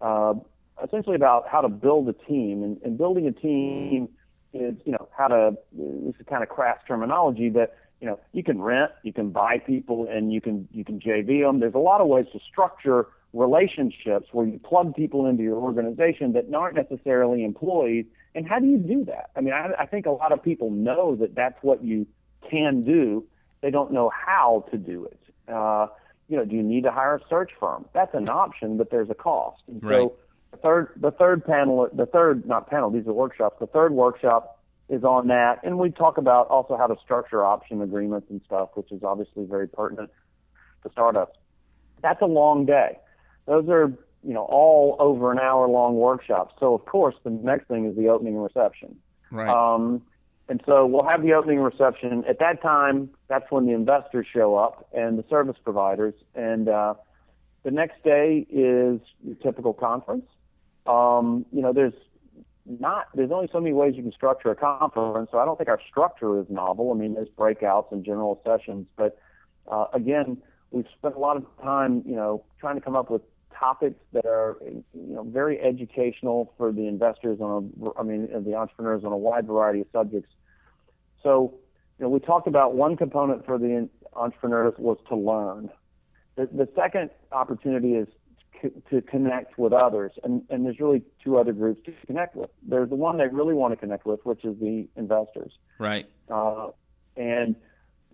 [0.00, 0.34] uh,
[0.82, 2.62] essentially about how to build a team.
[2.62, 4.08] And, and building a team
[4.52, 8.42] is you know how to this is kind of crass terminology, but you know you
[8.42, 11.60] can rent, you can buy people, and you can you can JV them.
[11.60, 16.32] There's a lot of ways to structure relationships where you plug people into your organization
[16.32, 18.06] that aren't necessarily employees.
[18.34, 19.30] And how do you do that?
[19.36, 22.06] I mean, I, I think a lot of people know that that's what you
[22.50, 23.24] can do.
[23.62, 25.20] They don't know how to do it.
[25.48, 25.88] Uh,
[26.28, 27.86] you know, do you need to hire a search firm?
[27.92, 29.62] That's an option, but there's a cost.
[29.68, 29.96] And right.
[29.96, 30.16] so
[30.50, 33.56] the third, the third panel, the third, not panel, these are workshops.
[33.60, 35.60] The third workshop is on that.
[35.64, 39.44] And we talk about also how to structure option agreements and stuff, which is obviously
[39.44, 40.10] very pertinent
[40.82, 41.36] to startups.
[42.02, 42.98] That's a long day.
[43.46, 46.54] Those are, you know, all over an hour long workshops.
[46.60, 48.96] So of course, the next thing is the opening reception.
[49.30, 49.48] Right.
[49.48, 50.02] Um,
[50.48, 52.24] and so we'll have the opening reception.
[52.28, 56.14] At that time, that's when the investors show up and the service providers.
[56.36, 56.94] And uh,
[57.64, 60.26] the next day is your typical conference.
[60.86, 61.94] Um, you know, there's
[62.68, 65.30] not there's only so many ways you can structure a conference.
[65.30, 66.92] So I don't think our structure is novel.
[66.92, 69.18] I mean, there's breakouts and general sessions, but
[69.70, 70.38] uh, again,
[70.70, 73.22] we've spent a lot of time, you know, trying to come up with
[73.58, 78.54] topics that are you know very educational for the investors on a, I mean the
[78.54, 80.32] entrepreneurs on a wide variety of subjects.
[81.22, 81.54] So
[81.98, 85.70] you know we talked about one component for the entrepreneurs was to learn.
[86.36, 88.08] The, the second opportunity is
[88.90, 92.50] to connect with others, and, and there's really two other groups to connect with.
[92.62, 95.52] There's the one they really want to connect with, which is the investors.
[95.78, 96.08] Right.
[96.30, 96.68] Uh,
[97.16, 97.56] and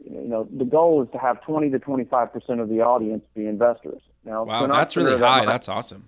[0.04, 3.46] you know, the goal is to have 20 to 25 percent of the audience be
[3.46, 4.00] investors.
[4.24, 5.40] Now, wow, that's really high.
[5.40, 6.04] That that's awesome.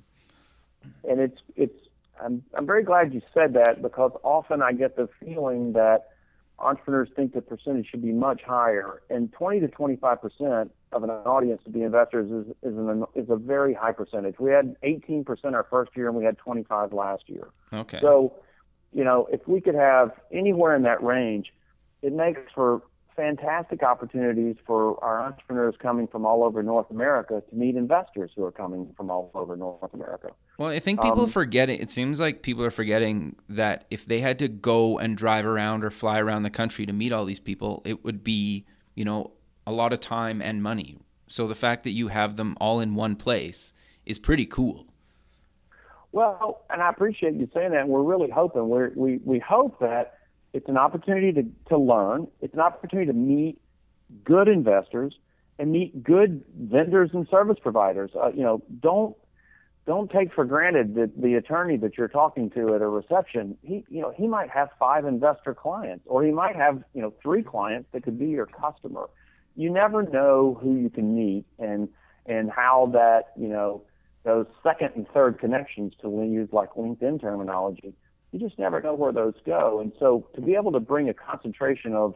[1.09, 1.79] And it's it's
[2.23, 6.11] I'm I'm very glad you said that because often I get the feeling that
[6.59, 11.11] entrepreneurs think the percentage should be much higher, and 20 to 25 percent of an
[11.11, 14.39] audience to be investors is is, an, is a very high percentage.
[14.39, 17.49] We had 18 percent our first year, and we had 25 last year.
[17.73, 17.99] Okay.
[18.01, 18.35] So,
[18.93, 21.53] you know, if we could have anywhere in that range,
[22.03, 22.83] it makes for
[23.17, 28.45] fantastic opportunities for our entrepreneurs coming from all over North America to meet investors who
[28.45, 30.31] are coming from all over North America.
[30.59, 31.81] Well, I think people um, are forgetting.
[31.81, 35.85] It seems like people are forgetting that if they had to go and drive around
[35.85, 39.33] or fly around the country to meet all these people, it would be, you know,
[39.67, 40.99] a lot of time and money.
[41.27, 43.73] So the fact that you have them all in one place
[44.05, 44.87] is pretty cool.
[46.13, 47.89] Well, and I appreciate you saying that.
[47.89, 50.15] We're really hoping we we we hope that
[50.55, 52.29] it's an opportunity to, to learn.
[52.41, 53.61] It's an opportunity to meet
[54.25, 55.13] good investors
[55.59, 58.13] and meet good vendors and service providers.
[58.15, 59.17] Uh, you know, don't
[59.85, 63.85] don't take for granted that the attorney that you're talking to at a reception, he
[63.89, 67.43] you know he might have five investor clients, or he might have you know three
[67.43, 69.11] clients that could be your customer.
[69.57, 71.89] You never know who you can meet and
[72.27, 73.83] and how that you know
[74.23, 77.93] those second and third connections to use like LinkedIn terminology
[78.35, 79.79] you just never know where those go.
[79.79, 82.15] And so to be able to bring a concentration of,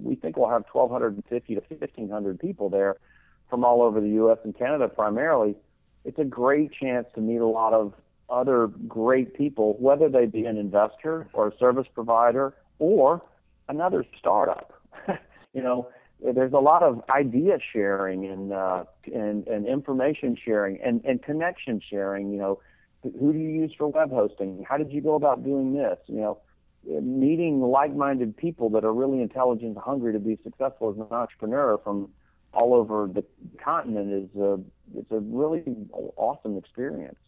[0.00, 2.98] we think we'll have 1,250 to 1,500 people there
[3.50, 4.38] from all over the U.S.
[4.44, 5.56] and Canada primarily,
[6.04, 7.94] it's a great chance to meet a lot of
[8.30, 13.20] other great people, whether they be an investor or a service provider or
[13.68, 14.80] another startup.
[15.52, 15.88] you know,
[16.24, 21.80] there's a lot of idea sharing and uh, and, and information sharing and, and connection
[21.90, 22.30] sharing.
[22.30, 22.60] You know,
[23.18, 24.64] who do you use for web hosting?
[24.68, 25.98] How did you go about doing this?
[26.06, 26.38] You know,
[27.00, 31.78] meeting like-minded people that are really intelligent and hungry to be successful as an entrepreneur
[31.82, 32.10] from
[32.52, 33.24] all over the
[33.62, 34.58] continent is a
[34.96, 35.62] it's a really
[36.16, 37.18] awesome experience.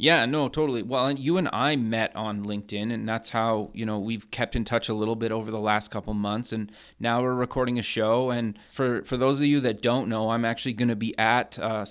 [0.00, 0.84] Yeah, no, totally.
[0.84, 4.54] Well, and you and I met on LinkedIn, and that's how you know we've kept
[4.54, 7.82] in touch a little bit over the last couple months, and now we're recording a
[7.82, 8.30] show.
[8.30, 11.58] And for for those of you that don't know, I'm actually going to be at
[11.58, 11.84] uh,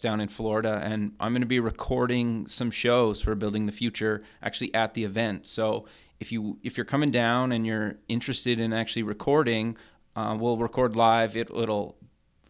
[0.00, 4.22] down in Florida, and I'm going to be recording some shows for Building the Future
[4.40, 5.44] actually at the event.
[5.44, 5.86] So
[6.20, 9.76] if you if you're coming down and you're interested in actually recording,
[10.14, 11.36] uh, we'll record live.
[11.36, 11.96] It, it'll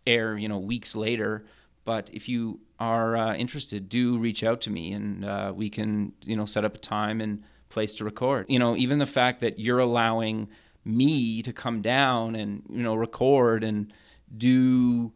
[0.07, 1.45] air, you know, weeks later.
[1.89, 6.13] But if you are uh, interested, do reach out to me, and uh, we can,
[6.23, 8.45] you know, set up a time and place to record.
[8.47, 10.51] You know, even the fact that you're allowing
[10.85, 13.91] me to come down and you know record and
[14.37, 15.15] do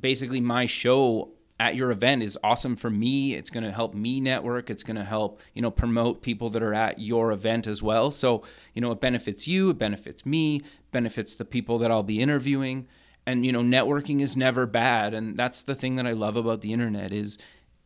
[0.00, 3.34] basically my show at your event is awesome for me.
[3.34, 4.70] It's going to help me network.
[4.70, 8.10] It's going to help, you know, promote people that are at your event as well.
[8.10, 8.42] So,
[8.72, 12.88] you know, it benefits you, it benefits me, benefits the people that I'll be interviewing.
[13.26, 15.14] And, you know, networking is never bad.
[15.14, 17.38] And that's the thing that I love about the internet is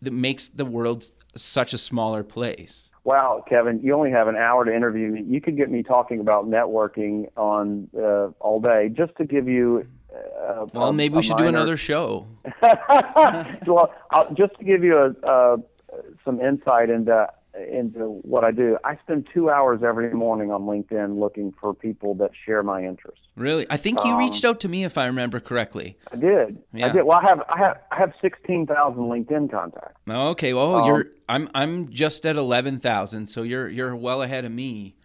[0.02, 2.90] that makes the world such a smaller place.
[3.04, 5.22] Wow, Kevin, you only have an hour to interview me.
[5.22, 8.90] You could get me talking about networking on uh, all day.
[8.94, 11.44] Just to give you uh, well, maybe we should minor...
[11.44, 12.26] do another show.
[13.66, 15.56] well, I'll, just to give you a, uh,
[16.24, 17.28] some insight into
[17.70, 22.14] into what I do, I spend two hours every morning on LinkedIn looking for people
[22.16, 23.24] that share my interests.
[23.36, 25.96] Really, I think you um, reached out to me if I remember correctly.
[26.12, 26.58] I did.
[26.72, 26.86] Yeah.
[26.86, 27.04] I did.
[27.04, 30.00] Well, I have I have I have sixteen thousand LinkedIn contacts.
[30.08, 30.54] Okay.
[30.54, 34.52] Well, um, you're I'm I'm just at eleven thousand, so you're you're well ahead of
[34.52, 34.96] me.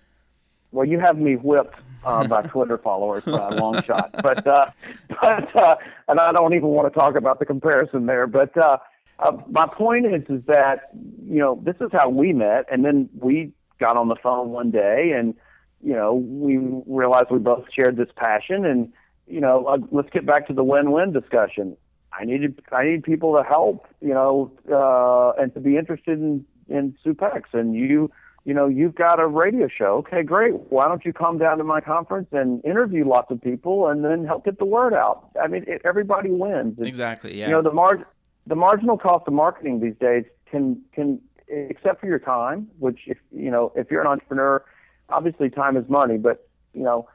[0.71, 4.11] Well, you have me whipped uh, by Twitter followers by a long shot.
[4.21, 4.71] But uh,
[5.09, 5.75] but uh,
[6.07, 8.27] and I don't even want to talk about the comparison there.
[8.27, 8.77] But uh,
[9.23, 10.89] uh, my point is is that
[11.27, 14.71] you know this is how we met, and then we got on the phone one
[14.71, 15.33] day, and
[15.81, 16.57] you know we
[16.87, 18.91] realized we both shared this passion, and
[19.27, 21.77] you know uh, let's get back to the win-win discussion.
[22.11, 26.45] I needed I need people to help, you know, uh, and to be interested in
[26.67, 28.11] in SUP-X, and you
[28.45, 29.97] you know, you've got a radio show.
[29.99, 30.53] Okay, great.
[30.69, 34.25] Why don't you come down to my conference and interview lots of people and then
[34.25, 35.29] help get the word out?
[35.41, 36.77] I mean, it, everybody wins.
[36.77, 37.39] It's, exactly.
[37.39, 37.47] Yeah.
[37.47, 38.05] You know, the mar-
[38.47, 43.17] the marginal cost of marketing these days can can except for your time, which if
[43.31, 44.63] you know, if you're an entrepreneur,
[45.09, 47.07] obviously time is money, but you know,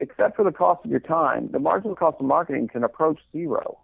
[0.00, 3.78] except for the cost of your time, the marginal cost of marketing can approach zero.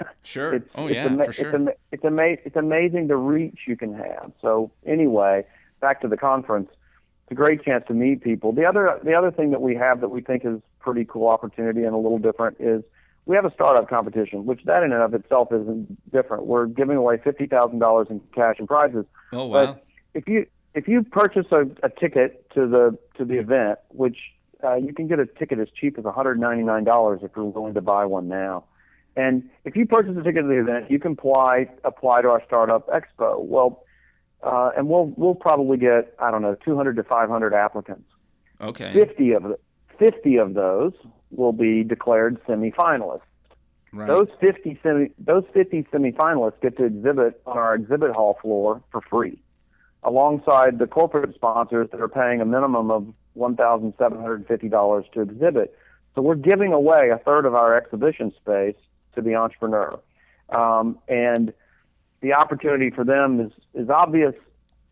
[0.22, 0.54] Sure.
[0.54, 1.48] it's, oh it's yeah, ama- for sure.
[1.48, 4.30] It's, ama- it's, ama- it's amazing the reach you can have.
[4.40, 5.44] So anyway,
[5.80, 6.68] back to the conference,
[7.24, 8.52] it's a great chance to meet people.
[8.52, 11.82] The other the other thing that we have that we think is pretty cool opportunity
[11.82, 12.84] and a little different is
[13.28, 16.46] we have a startup competition, which that in and of itself isn't different.
[16.46, 19.04] We're giving away fifty thousand dollars in cash and prizes.
[19.32, 19.66] Oh wow!
[19.66, 24.16] But if you if you purchase a, a ticket to the to the event, which
[24.64, 28.04] uh, you can get a ticket as cheap as $199 if you're willing to buy
[28.04, 28.64] one now.
[29.14, 32.42] And if you purchase a ticket to the event, you can apply apply to our
[32.46, 33.44] startup expo.
[33.44, 33.84] Well,
[34.42, 38.08] uh, and we'll we'll probably get I don't know 200 to 500 applicants.
[38.60, 38.92] Okay.
[38.94, 39.58] 50 of the
[39.98, 40.94] 50 of those
[41.30, 43.20] will be declared semifinalists.
[43.92, 44.06] Right.
[44.06, 49.00] Those 50 semi those 50 semifinalists get to exhibit on our exhibit hall floor for
[49.00, 49.38] free,
[50.02, 55.74] alongside the corporate sponsors that are paying a minimum of $1,750 to exhibit.
[56.14, 58.76] So we're giving away a third of our exhibition space
[59.14, 59.98] to the entrepreneur,
[60.50, 61.54] um, and
[62.20, 64.34] the opportunity for them is is obvious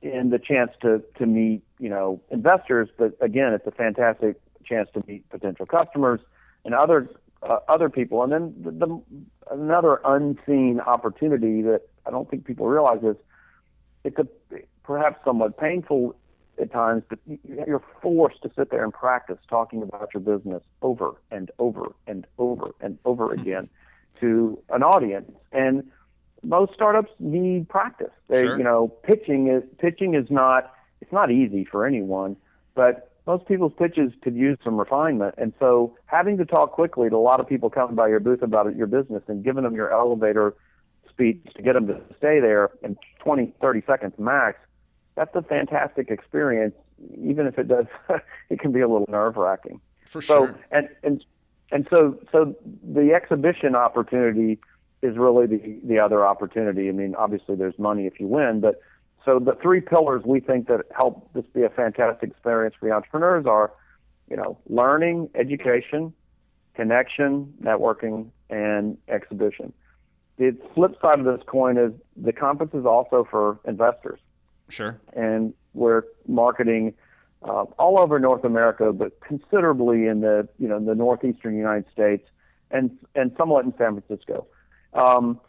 [0.00, 4.88] in the chance to to meet you know investors, but again, it's a fantastic chance
[4.94, 6.20] to meet potential customers
[6.64, 7.08] and other
[7.42, 8.22] uh, other people.
[8.22, 9.02] And then the, the
[9.50, 13.16] another unseen opportunity that I don't think people realize is
[14.04, 14.26] it's a
[14.82, 16.16] perhaps somewhat painful
[16.60, 17.18] at times, but
[17.66, 22.26] you're forced to sit there and practice talking about your business over and over and
[22.38, 23.68] over and over again
[24.20, 25.30] to an audience.
[25.52, 25.90] And
[26.42, 28.12] most startups need practice.
[28.28, 28.58] They, sure.
[28.58, 32.36] you know, pitching is pitching is not it's not easy for anyone,
[32.74, 35.34] but most people's pitches could use some refinement.
[35.36, 38.42] And so having to talk quickly to a lot of people coming by your booth
[38.42, 40.54] about your business and giving them your elevator
[41.08, 44.58] speech to get them to stay there in 20, 30 seconds max,
[45.16, 46.74] that's a fantastic experience.
[47.18, 47.86] Even if it does,
[48.50, 49.80] it can be a little nerve wracking.
[50.04, 50.48] For sure.
[50.48, 51.24] So, and, and,
[51.72, 54.60] and so, so the exhibition opportunity
[55.02, 56.88] is really the the other opportunity.
[56.88, 58.80] I mean, obviously there's money if you win, but
[59.26, 62.94] so the three pillars we think that help this be a fantastic experience for the
[62.94, 63.72] entrepreneurs are,
[64.30, 66.14] you know, learning, education,
[66.74, 69.72] connection, networking, and exhibition.
[70.38, 74.20] The flip side of this coin is the conference is also for investors.
[74.68, 74.98] Sure.
[75.14, 76.94] And we're marketing
[77.42, 82.28] uh, all over North America, but considerably in the you know the northeastern United States
[82.70, 84.46] and and somewhat in San Francisco
[84.94, 85.40] um,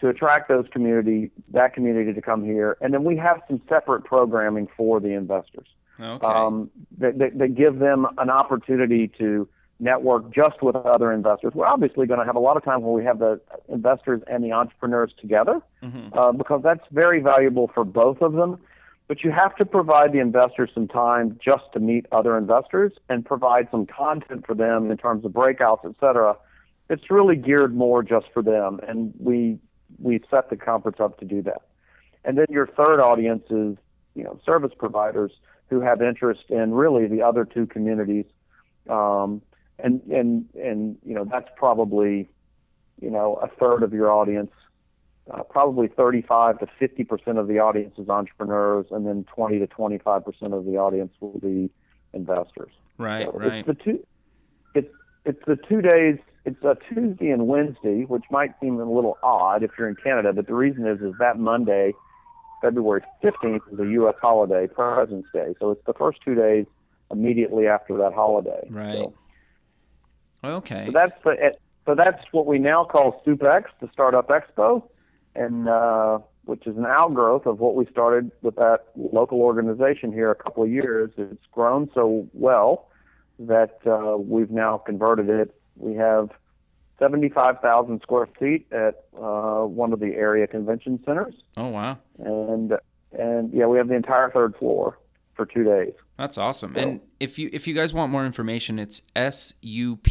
[0.00, 2.76] to attract those community, that community to come here.
[2.80, 5.66] And then we have some separate programming for the investors
[6.00, 6.26] okay.
[6.26, 9.48] um, that, that, that give them an opportunity to
[9.80, 11.52] network just with other investors.
[11.54, 14.42] We're obviously going to have a lot of time when we have the investors and
[14.42, 16.16] the entrepreneurs together mm-hmm.
[16.18, 18.58] uh, because that's very valuable for both of them.
[19.06, 23.24] But you have to provide the investors some time just to meet other investors and
[23.24, 26.36] provide some content for them in terms of breakouts, et cetera,
[26.90, 29.58] it's really geared more just for them, and we
[30.00, 31.62] we set the conference up to do that.
[32.24, 33.76] And then your third audience is
[34.14, 35.32] you know service providers
[35.70, 38.24] who have interest in really the other two communities,
[38.88, 39.42] um,
[39.78, 42.28] and and and you know that's probably
[43.00, 44.50] you know a third of your audience.
[45.30, 49.66] Uh, probably 35 to 50 percent of the audience is entrepreneurs, and then 20 to
[49.66, 51.70] 25 percent of the audience will be
[52.14, 52.72] investors.
[52.96, 53.52] Right, So right.
[53.58, 54.06] It's the two.
[54.74, 54.92] It's
[55.24, 56.18] it's the two days.
[56.48, 60.32] It's a Tuesday and Wednesday, which might seem a little odd if you're in Canada,
[60.32, 61.92] but the reason is is that Monday,
[62.62, 64.14] February 15th, is a U.S.
[64.18, 65.54] holiday, President's Day.
[65.60, 66.64] So it's the first two days
[67.10, 68.66] immediately after that holiday.
[68.70, 68.94] Right.
[68.94, 69.14] So,
[70.42, 70.86] Okay.
[70.86, 71.52] so that's the
[71.84, 74.88] so that's what we now call SUP-X, the Startup Expo,
[75.34, 80.30] and uh, which is an outgrowth of what we started with that local organization here
[80.30, 81.10] a couple of years.
[81.18, 82.88] It's grown so well
[83.38, 85.54] that uh, we've now converted it.
[85.78, 86.30] We have
[86.98, 91.98] 75,000 square feet at uh, one of the area convention centers, oh wow.
[92.18, 92.74] and
[93.12, 94.98] and yeah, we have the entire third floor
[95.34, 95.94] for two days.
[96.18, 96.74] That's awesome.
[96.74, 100.08] So- and if you if you guys want more information, it's sup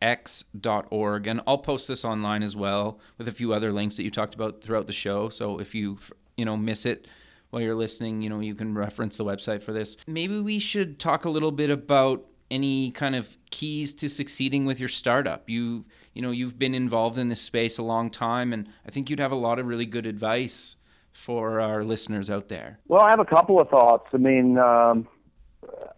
[0.00, 4.10] x.org and I'll post this online as well with a few other links that you
[4.10, 5.28] talked about throughout the show.
[5.28, 5.98] So if you
[6.36, 7.06] you know miss it
[7.50, 9.98] while you're listening, you know, you can reference the website for this.
[10.06, 14.78] Maybe we should talk a little bit about any kind of keys to succeeding with
[14.78, 15.48] your startup.
[15.48, 15.84] You
[16.14, 19.18] you know, you've been involved in this space a long time and I think you'd
[19.18, 20.76] have a lot of really good advice
[21.10, 22.78] for our listeners out there.
[22.86, 24.08] Well, I have a couple of thoughts.
[24.12, 25.08] I mean, um,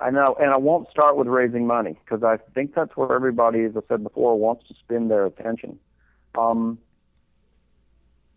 [0.01, 3.65] I know, and I won't start with raising money because I think that's where everybody,
[3.65, 5.79] as I said before, wants to spend their attention.
[6.37, 6.79] Um,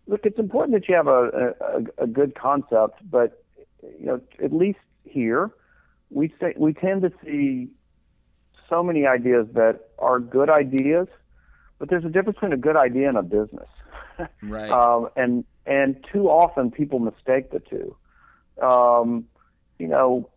[0.08, 1.54] look, it's important that you have a,
[2.00, 3.44] a, a good concept, but
[4.00, 5.52] you know, at least here,
[6.10, 7.70] we say we tend to see
[8.70, 11.08] so many ideas that are good ideas,
[11.80, 13.70] but there's a difference between a good idea and a business.
[14.42, 14.72] Right.
[14.72, 17.96] Um, and and too often people mistake the two.
[18.66, 19.26] Um,
[19.78, 20.32] you know,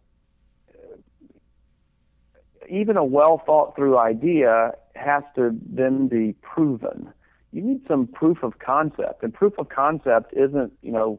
[2.68, 7.10] even a well thought through idea has to then be proven.
[7.52, 11.18] You need some proof of concept, and proof of concept isn't you know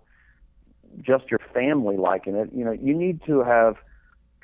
[1.01, 2.49] just your family liking it.
[2.53, 3.77] You know, you need to have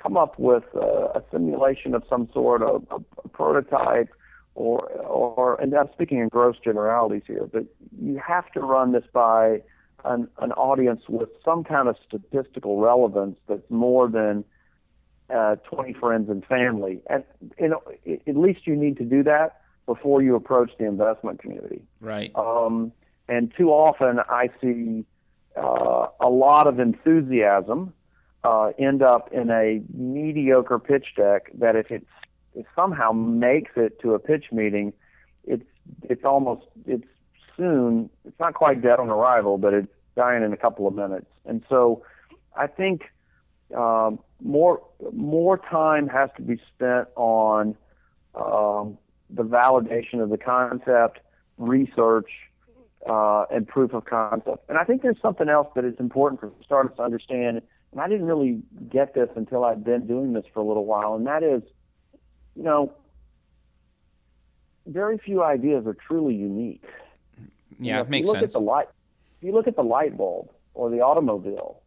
[0.02, 4.10] come up with a, a simulation of some sort, a, a, a prototype,
[4.56, 7.66] or or and I'm speaking in gross generalities here, but
[8.02, 9.62] you have to run this by
[10.04, 14.44] an, an audience with some kind of statistical relevance that's more than
[15.34, 17.02] uh, 20 friends and family.
[17.10, 17.24] And
[17.60, 21.82] you know, at least you need to do that before you approach the investment community.
[22.02, 22.32] right.
[22.36, 22.92] Um,
[23.30, 25.06] and too often I see
[25.56, 27.94] uh, a lot of enthusiasm
[28.48, 32.06] uh, end up in a mediocre pitch deck that if it
[32.76, 34.94] somehow makes it to a pitch meeting,
[35.46, 35.66] it's
[36.04, 37.08] it's almost it's
[37.58, 41.28] soon it's not quite dead on arrival, but it's dying in a couple of minutes.
[41.46, 42.04] And so
[42.56, 43.02] I think
[43.76, 44.82] um, more
[45.12, 47.76] more time has to be spent on
[48.34, 48.98] um,
[49.30, 51.20] the validation of the concept,
[51.58, 52.30] research,
[53.10, 54.70] uh, and proof of concept.
[54.70, 57.62] And I think there's something else that is important for startups to understand.
[57.98, 61.16] And I didn't really get this until I'd been doing this for a little while,
[61.16, 61.64] and that is,
[62.56, 62.94] you know,
[64.86, 66.84] very few ideas are truly unique.
[67.80, 68.52] You Yeah, know, it makes you look sense.
[68.52, 68.88] At the light,
[69.40, 71.82] if you look at the light bulb or the automobile,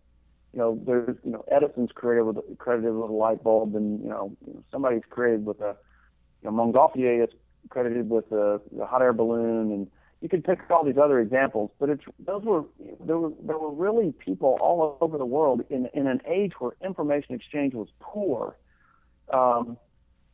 [0.52, 4.08] you know, there's, you know, Edison's created with credited with a light bulb, and you
[4.08, 5.76] know, you know somebody's created with a,
[6.42, 7.30] you know, Montgolfier is
[7.68, 9.86] credited with a, a hot air balloon, and
[10.20, 11.70] you could pick all these other examples.
[11.78, 12.64] But it's those were
[13.04, 16.72] there were there were really people all over the world in in an age where
[16.84, 18.56] information exchange was poor,
[19.32, 19.76] um,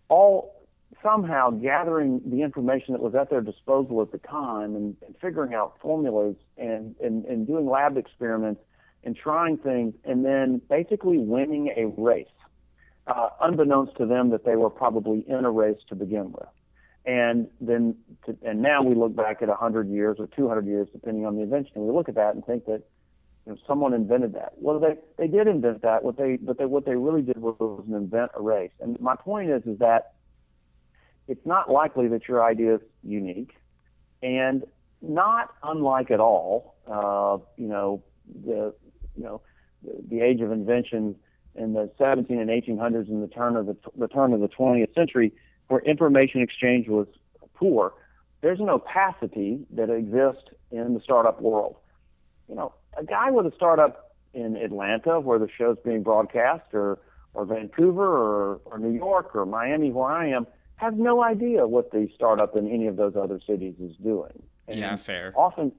[0.09, 0.57] all
[1.03, 5.55] somehow gathering the information that was at their disposal at the time and, and figuring
[5.55, 8.61] out formulas and, and, and doing lab experiments
[9.05, 12.26] and trying things and then basically winning a race,
[13.07, 16.49] uh, unbeknownst to them that they were probably in a race to begin with.
[17.07, 17.94] And then,
[18.26, 21.42] to, and now we look back at 100 years or 200 years, depending on the
[21.42, 22.82] invention, and we look at that and think that
[23.46, 24.54] you know, someone invented that.
[24.57, 26.02] Well, they they did invent that.
[26.02, 28.72] What they but they what they really did was, was invent a race.
[28.80, 30.14] And my point is is that
[31.28, 33.54] it's not likely that your idea is unique,
[34.20, 34.64] and
[35.00, 36.74] not unlike at all.
[36.88, 38.02] Uh, you know
[38.44, 38.74] the
[39.16, 39.40] you know
[39.84, 41.14] the, the age of invention
[41.54, 44.92] in the 17 and 1800s and the turn of the the turn of the 20th
[44.92, 45.32] century,
[45.68, 47.06] where information exchange was
[47.54, 47.92] poor.
[48.40, 51.76] There's an opacity that exists in the startup world.
[52.48, 56.98] You know, a guy with a startup in Atlanta, where the show's being broadcast, or
[57.34, 60.46] or Vancouver, or, or New York, or Miami, where I am,
[60.76, 64.42] have no idea what the startup in any of those other cities is doing.
[64.68, 65.32] And yeah, fair.
[65.36, 65.72] Often,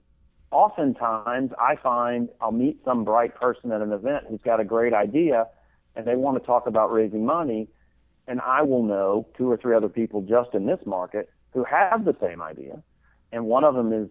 [0.51, 4.93] oftentimes I find I'll meet some bright person at an event who's got a great
[4.93, 5.47] idea,
[5.95, 7.67] and they want to talk about raising money,
[8.27, 12.05] and I will know two or three other people just in this market who have
[12.05, 12.81] the same idea,
[13.31, 14.09] and one of them is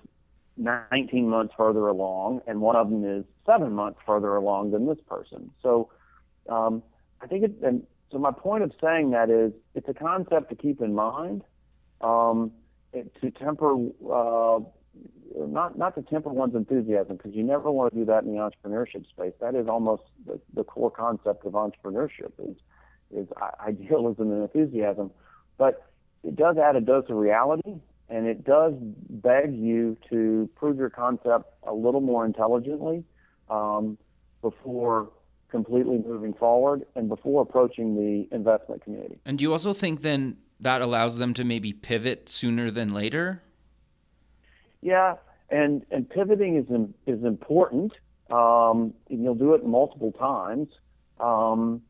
[0.57, 4.99] 19 months further along, and one of them is seven months further along than this
[5.07, 5.51] person.
[5.63, 5.91] So
[6.49, 6.83] um,
[7.21, 10.57] I think it, and so my point of saying that is it's a concept to
[10.57, 11.43] keep in mind
[12.01, 12.53] um,
[12.93, 13.75] to temper,
[14.11, 14.61] uh,
[15.37, 18.39] not not to temper one's enthusiasm because you never want to do that in the
[18.39, 19.33] entrepreneurship space.
[19.41, 22.57] That is almost the, the core concept of entrepreneurship is
[23.15, 23.29] is
[23.61, 25.11] idealism and enthusiasm,
[25.59, 25.87] but
[26.25, 27.77] it does add a dose of reality
[28.09, 28.75] and it does
[29.11, 33.05] beg you to prove your concept a little more intelligently
[33.51, 33.99] um,
[34.43, 35.11] before
[35.51, 39.19] completely moving forward and before approaching the investment community.
[39.25, 43.43] And do you also think then that allows them to maybe pivot sooner than later?
[44.83, 45.17] Yeah,
[45.51, 46.67] and and pivoting is
[47.07, 47.93] is important.
[48.31, 50.69] Um, you'll do it multiple times.
[51.21, 51.83] Um,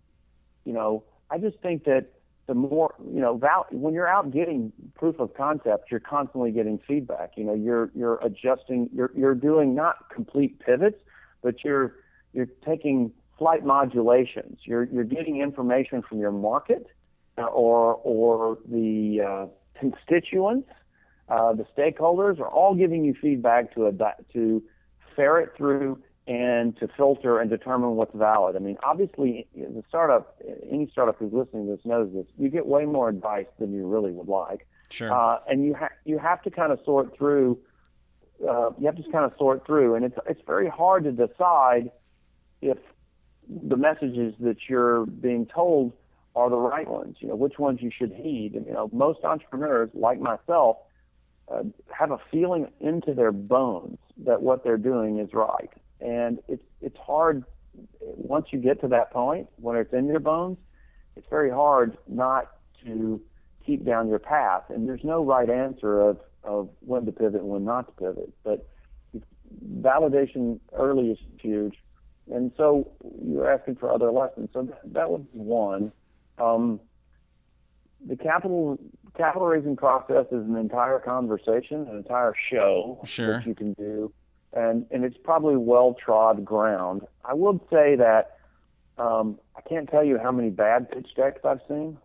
[0.66, 2.06] you know, I just think that
[2.46, 6.78] the more you know val- when you're out getting proof of concept you're constantly getting
[6.86, 7.32] feedback.
[7.36, 11.00] You know you're you're adjusting you're you're doing not complete pivots
[11.42, 11.94] but you're
[12.32, 14.58] you're taking slight modulations.
[14.64, 16.86] You're you're getting information from your market
[17.38, 19.46] uh, or or the uh,
[19.80, 20.68] constituents
[21.28, 23.92] uh, the stakeholders are all giving you feedback to
[24.32, 24.62] to
[25.16, 28.56] ferret through and to filter and determine what's valid.
[28.56, 32.26] I mean, obviously, the startup, any startup who's listening to this knows this.
[32.36, 34.66] You get way more advice than you really would like.
[34.90, 35.12] Sure.
[35.12, 37.58] Uh, and you have you have to kind of sort through.
[38.46, 41.90] Uh, you have to kind of sort through, and it's it's very hard to decide
[42.60, 42.78] if
[43.48, 45.92] the messages that you're being told
[46.34, 47.16] are the right ones.
[47.20, 48.54] You know, which ones you should heed.
[48.54, 50.78] And, you know, most entrepreneurs, like myself,
[51.48, 51.62] uh,
[51.96, 55.70] have a feeling into their bones that what they're doing is right
[56.00, 57.44] and it's it's hard
[58.00, 60.58] once you get to that point when it's in your bones.
[61.16, 62.52] It's very hard not
[62.84, 63.20] to
[63.64, 67.48] keep down your path, and there's no right answer of of when to pivot and
[67.48, 68.32] when not to pivot.
[68.44, 68.68] But
[69.80, 71.76] validation early is huge,
[72.30, 72.92] and so
[73.24, 74.50] you're asking for other lessons.
[74.52, 75.92] So that, that would be one.
[76.38, 76.80] Um,
[78.06, 78.78] the capital
[79.16, 83.38] capital raising process is an entire conversation, an entire show sure.
[83.38, 84.12] that you can do
[84.52, 87.02] and and it's probably well trod ground.
[87.24, 88.38] I would say that
[88.98, 91.98] um, I can't tell you how many bad pitch decks I've seen.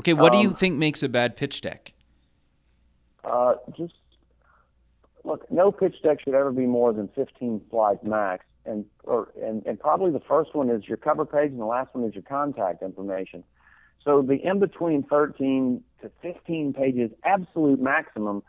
[0.00, 1.92] Okay, what um, do you um, think makes a bad pitch deck?
[3.24, 3.94] Uh, just
[5.24, 9.64] look, no pitch deck should ever be more than 15 slides max, and or and,
[9.66, 12.24] and probably the first one is your cover page, and the last one is your
[12.24, 13.44] contact information.
[14.04, 18.42] So the in between 13 to 15 pages, absolute maximum,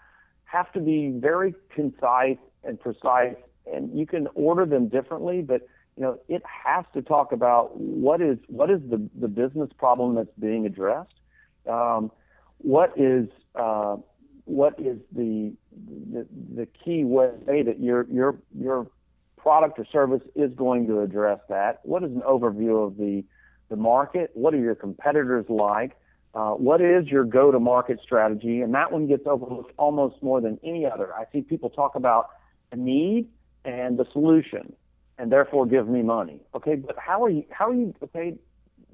[0.46, 3.36] have to be very concise and precise,
[3.72, 8.22] and you can order them differently, but you know it has to talk about what
[8.22, 11.14] is what is the the business problem that's being addressed,
[11.70, 12.12] um,
[12.58, 13.98] what is uh,
[14.46, 15.54] what is the,
[16.12, 18.88] the the key way that your your your
[19.38, 21.80] product or service is going to address that.
[21.84, 23.24] What is an overview of the
[23.70, 24.32] the market?
[24.34, 25.98] What are your competitors like?
[26.36, 28.62] Uh, what is your go-to-market strategy?
[28.62, 31.14] And that one gets overlooked almost more than any other.
[31.14, 32.30] I see people talk about
[32.76, 33.28] need
[33.66, 34.74] and the solution,
[35.18, 36.42] and therefore give me money.
[36.56, 37.46] Okay, but how are you?
[37.50, 37.94] How are you?
[38.04, 38.36] Okay,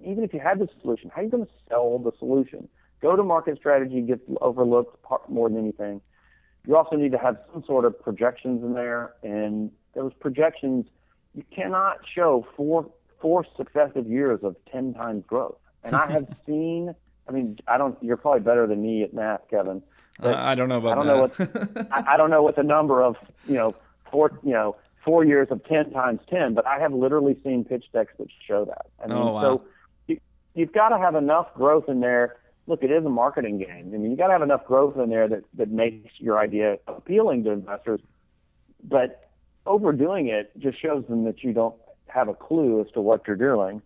[0.04, 2.68] even if you had the solution, how are you going to sell the solution?
[3.02, 4.98] Go to market strategy gets overlooked
[5.30, 6.02] more than anything.
[6.68, 10.86] You also need to have some sort of projections in there, and those projections
[11.34, 15.58] you cannot show four four successive years of ten times growth.
[15.84, 16.94] And I have seen.
[17.28, 17.98] I mean, I don't.
[18.04, 19.82] You're probably better than me at math, Kevin.
[20.22, 21.40] I don't know about I don't that.
[21.40, 23.16] know what I, I don't know what the number of
[23.48, 23.72] you know
[24.12, 27.86] four you know four years of ten times ten, but I have literally seen pitch
[27.94, 28.88] decks that show that.
[29.04, 29.42] I mean, oh, wow.
[29.42, 29.64] so
[30.08, 30.20] you,
[30.54, 32.38] you've got to have enough growth in there.
[32.68, 33.92] Look, it is a marketing game.
[33.94, 36.78] I mean, you got to have enough growth in there that that makes your idea
[36.88, 38.02] appealing to investors,
[38.84, 39.30] but
[39.66, 41.76] overdoing it just shows them that you don't
[42.08, 43.82] have a clue as to what you're doing.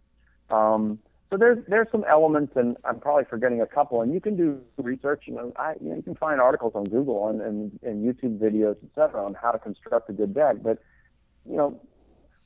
[0.50, 1.00] Um,
[1.34, 4.04] so there's there's some elements, and I'm probably forgetting a couple.
[4.04, 5.24] And you can do research.
[5.26, 8.38] You know, I you know you can find articles on Google and and, and YouTube
[8.38, 10.58] videos, et cetera, on how to construct a good deck.
[10.62, 10.78] But
[11.50, 11.82] you know,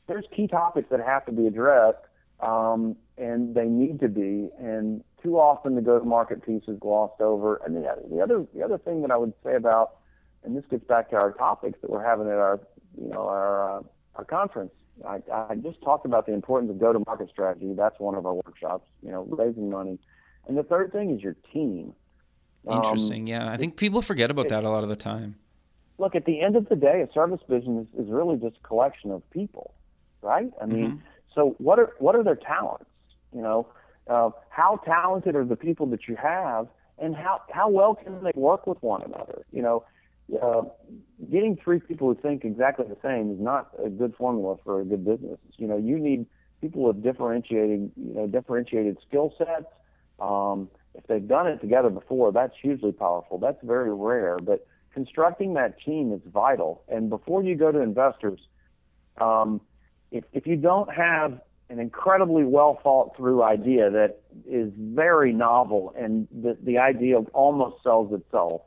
[0.07, 1.97] there's key topics that have to be addressed,
[2.39, 4.47] um, and they need to be.
[4.57, 7.59] And too often the go-to-market piece is glossed over.
[7.65, 9.97] And the, the other the other thing that I would say about,
[10.45, 12.61] and this gets back to our topics that we're having at our
[12.97, 13.81] you know our uh,
[14.15, 14.71] our conference
[15.05, 15.19] I,
[15.49, 17.73] I just talked about the importance of go-to-market strategy.
[17.75, 18.87] That's one of our workshops.
[19.03, 19.99] You know, raising money,
[20.47, 21.93] and the third thing is your team.
[22.67, 23.27] Um, Interesting.
[23.27, 25.35] yeah, I think people forget about that a lot of the time.
[25.99, 29.09] look, at the end of the day, a service business is really just a collection
[29.11, 29.73] of people,
[30.21, 30.51] right?
[30.61, 30.97] I mean, Mm-hmm.
[31.33, 32.85] so what are what are their talents?
[33.33, 33.67] You know,
[34.07, 36.67] uh, how talented are the people that you have,
[36.97, 39.45] and how how well can they work with one another?
[39.51, 39.83] You know,
[40.41, 40.63] uh,
[41.31, 44.85] getting three people who think exactly the same is not a good formula for a
[44.85, 45.39] good business.
[45.57, 46.25] You know, you need
[46.61, 49.65] people with differentiating, you know, differentiated skill sets.
[50.19, 53.37] Um, if they've done it together before, that's hugely powerful.
[53.37, 56.83] That's very rare, but constructing that team is vital.
[56.87, 58.39] And before you go to investors,
[59.21, 59.61] um,
[60.11, 61.39] if, if you don't have
[61.69, 67.83] an incredibly well thought through idea that is very novel and the, the idea almost
[67.83, 68.61] sells itself,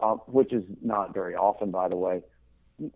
[0.00, 2.22] uh, which is not very often, by the way,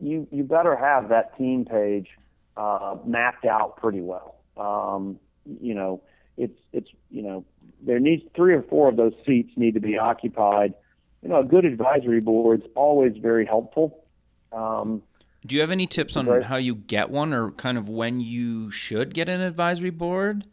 [0.01, 2.09] you, you better have that team page
[2.57, 4.37] uh, mapped out pretty well.
[4.57, 5.19] Um,
[5.61, 6.03] you know,
[6.37, 7.45] it's, it's, you know,
[7.83, 10.75] there needs three or four of those seats need to be occupied.
[11.23, 14.05] You know, a good advisory board's always very helpful.
[14.53, 15.03] Um,
[15.47, 16.45] Do you have any tips on Right.
[16.45, 20.45] how you get one, or kind of when you should get an advisory board?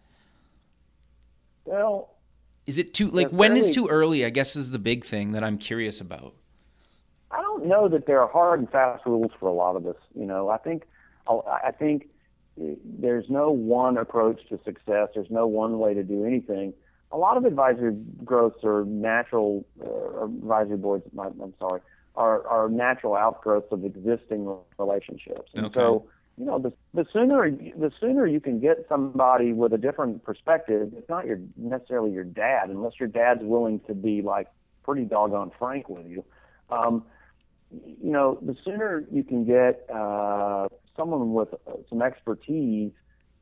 [1.66, 2.14] well,
[2.68, 4.26] Is it too like when is too early?
[4.26, 6.36] I guess is the big thing that I'm curious about.
[7.32, 9.96] I don't know that there are hard and fast rules for a lot of this.
[10.14, 10.84] You know, I think
[11.28, 12.10] I think
[12.62, 15.10] eh, there's no one approach to success.
[15.16, 16.74] There's no one way to do anything.
[17.14, 17.96] A lot of advisory
[18.26, 21.06] growths are natural uh, advisory boards.
[21.18, 21.80] I'm I'm sorry,
[22.16, 25.52] are are natural outgrowths of existing relationships.
[25.56, 25.80] And Okay.
[25.80, 26.06] so,
[26.38, 30.94] you know, the the sooner the sooner you can get somebody with a different perspective,
[30.96, 34.48] it's not your necessarily your dad, unless your dad's willing to be like
[34.84, 36.24] pretty doggone frank with you.
[36.70, 37.04] Um,
[37.72, 42.92] you know, the sooner you can get uh, someone with uh, some expertise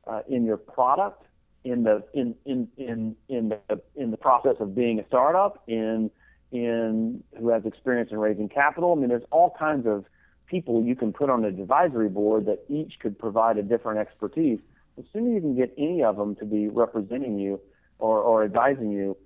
[0.07, 1.23] uh, in your product,
[1.65, 6.09] in the in in in in the in the process of being a startup, in
[6.53, 8.93] in who has experience in raising capital.
[8.93, 10.05] I mean, there's all kinds of
[10.47, 14.59] people you can put on an advisory board that each could provide a different expertise.
[14.97, 17.59] The sooner you can get any of them to be representing you
[17.99, 19.17] or, or advising you,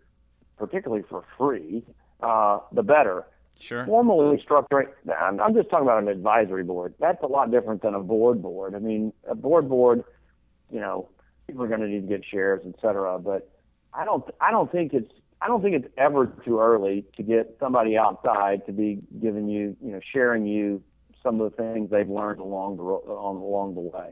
[0.58, 1.84] particularly for free,
[2.22, 3.26] uh, the better
[3.60, 3.86] Sure.
[3.86, 4.88] formally structuring
[5.22, 8.42] I'm, I'm just talking about an advisory board that's a lot different than a board
[8.42, 10.06] board i mean a board board
[10.72, 11.10] you know
[11.46, 13.52] people are going to need to get shares et cetera but
[13.94, 15.12] i don't i don't think it's
[15.42, 19.76] i don't think it's ever too early to get somebody outside to be giving you
[19.84, 20.82] you know sharing you
[21.22, 24.12] some of the things they've learned along the along the way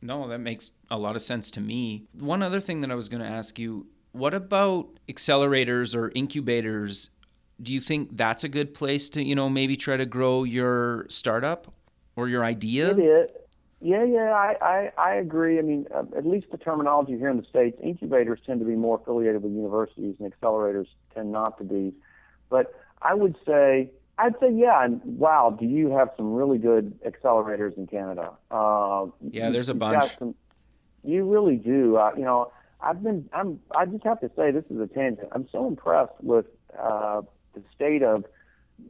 [0.00, 2.06] No, that makes a lot of sense to me.
[2.12, 7.10] One other thing that I was going to ask you what about accelerators or incubators?
[7.60, 11.06] Do you think that's a good place to, you know, maybe try to grow your
[11.08, 11.72] startup
[12.16, 12.90] or your idea?
[12.90, 13.30] It is.
[13.80, 15.58] Yeah, yeah, I, I, I agree.
[15.58, 18.74] I mean, uh, at least the terminology here in the States, incubators tend to be
[18.74, 21.94] more affiliated with universities and accelerators tend not to be.
[22.50, 26.98] But I would say, I'd say, yeah, and wow, do you have some really good
[27.02, 28.32] accelerators in Canada?
[28.50, 30.18] Uh, Yeah, there's a bunch.
[30.18, 30.34] some-
[31.04, 31.96] you really do.
[31.96, 32.50] Uh, you know,
[32.80, 35.28] I've been, I'm, I just have to say, this is a tangent.
[35.32, 36.46] I'm so impressed with
[36.78, 37.22] uh,
[37.54, 38.24] the state of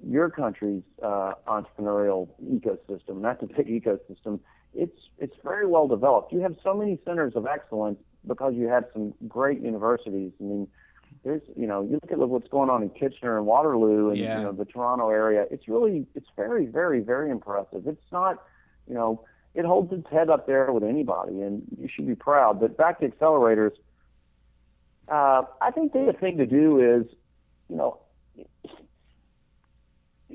[0.07, 3.20] your country's uh, entrepreneurial ecosystem.
[3.22, 4.41] That's a big ecosystem.
[4.74, 6.33] It's it's very well developed.
[6.33, 10.33] You have so many centers of excellence because you have some great universities.
[10.41, 10.68] I mean,
[11.29, 14.39] there's you know you look at what's going on in Kitchener and Waterloo and Yeah.
[14.39, 15.47] you know the Toronto area.
[15.51, 17.87] It's really it's very very very impressive.
[17.87, 18.43] It's not
[18.89, 19.24] you know
[19.55, 22.61] it holds its head up there with anybody, and you should be proud.
[22.61, 23.72] But back to accelerators,
[25.09, 27.07] uh, I think the thing to do is
[27.68, 28.01] you know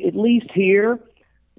[0.05, 0.99] at least here,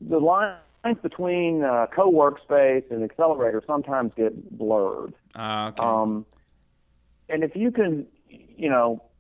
[0.01, 0.59] the lines
[1.03, 5.15] between uh, co-workspace and accelerator sometimes get blurred.
[5.37, 5.83] Ah, okay.
[5.83, 6.27] Um,
[7.29, 9.14] and if you can, you know, uh,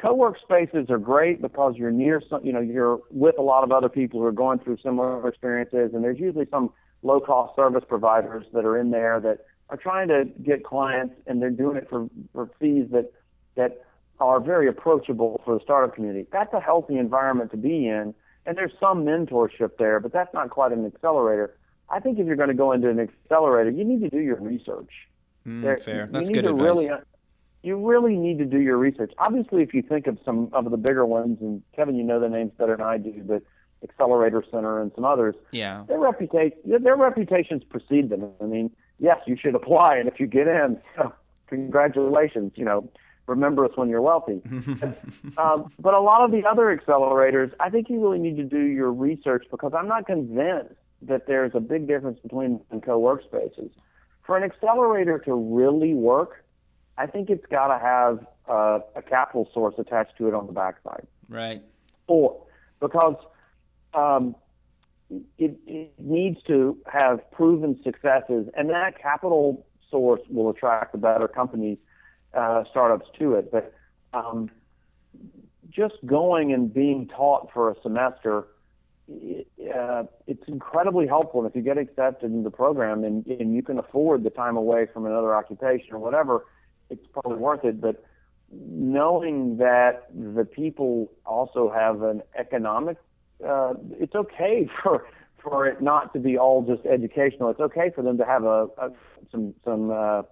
[0.00, 3.72] co-work spaces are great because you're near some, you know, you're with a lot of
[3.72, 6.70] other people who are going through similar experiences, and there's usually some
[7.02, 11.50] low-cost service providers that are in there that are trying to get clients, and they're
[11.50, 13.12] doing it for for fees that
[13.56, 13.84] that
[14.20, 16.26] are very approachable for the startup community.
[16.32, 18.14] That's a healthy environment to be in,
[18.46, 21.56] and there's some mentorship there, but that's not quite an accelerator.
[21.90, 24.36] I think if you're going to go into an accelerator, you need to do your
[24.36, 24.90] research.
[25.46, 26.06] Mm, There- fair.
[26.06, 26.64] you That's need good to advice.
[26.64, 26.90] Really,
[27.62, 29.12] you really need to do your research.
[29.18, 32.28] Obviously, if you think of some of the bigger ones, and Kevin, you know the
[32.28, 33.42] names better than I do, but
[33.82, 35.84] Accelerator Center and some others, yeah.
[35.88, 38.30] their reputation, their reputations precede them.
[38.40, 40.78] I mean, yes, you should apply, and if you get in,
[41.48, 42.52] congratulations.
[42.54, 42.90] You know,
[43.26, 44.40] remember us when you're wealthy.
[45.38, 48.60] um, but a lot of the other accelerators, I think you really need to do
[48.60, 53.70] your research because I'm not convinced that there's a big difference between co-workspaces.
[54.24, 56.44] For an accelerator to really work,
[56.98, 60.52] I think it's got to have uh, a capital source attached to it on the
[60.52, 61.06] backside.
[61.28, 61.62] Right.
[62.08, 62.44] Or
[62.80, 63.14] because
[63.94, 64.34] um,
[65.38, 71.28] it, it needs to have proven successes, and that capital source will attract the better
[71.28, 71.78] companies,
[72.34, 73.52] uh, startups to it.
[73.52, 73.72] But
[74.12, 74.50] um,
[75.70, 78.48] just going and being taught for a semester,
[79.08, 81.40] uh, it's incredibly helpful.
[81.40, 84.56] And if you get accepted in the program and, and you can afford the time
[84.56, 86.44] away from another occupation or whatever,
[86.90, 87.80] it's probably worth it.
[87.80, 88.04] But
[88.50, 92.96] knowing that the people also have an economic
[93.46, 95.06] uh, it's okay for
[95.42, 97.50] for it not to be all just educational.
[97.50, 98.90] It's okay for them to have a, a
[99.30, 100.22] some some uh,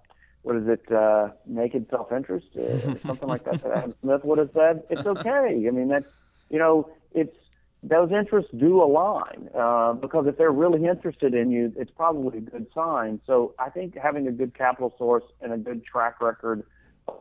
[0.41, 4.37] what is it uh, naked self interest uh, something like that that Adam Smith would
[4.37, 4.83] have said.
[4.89, 5.65] It's okay.
[5.67, 6.07] I mean that's
[6.49, 7.35] you know it's
[7.83, 12.41] those interests do align uh, because if they're really interested in you, it's probably a
[12.41, 13.19] good sign.
[13.27, 16.63] So I think having a good capital source and a good track record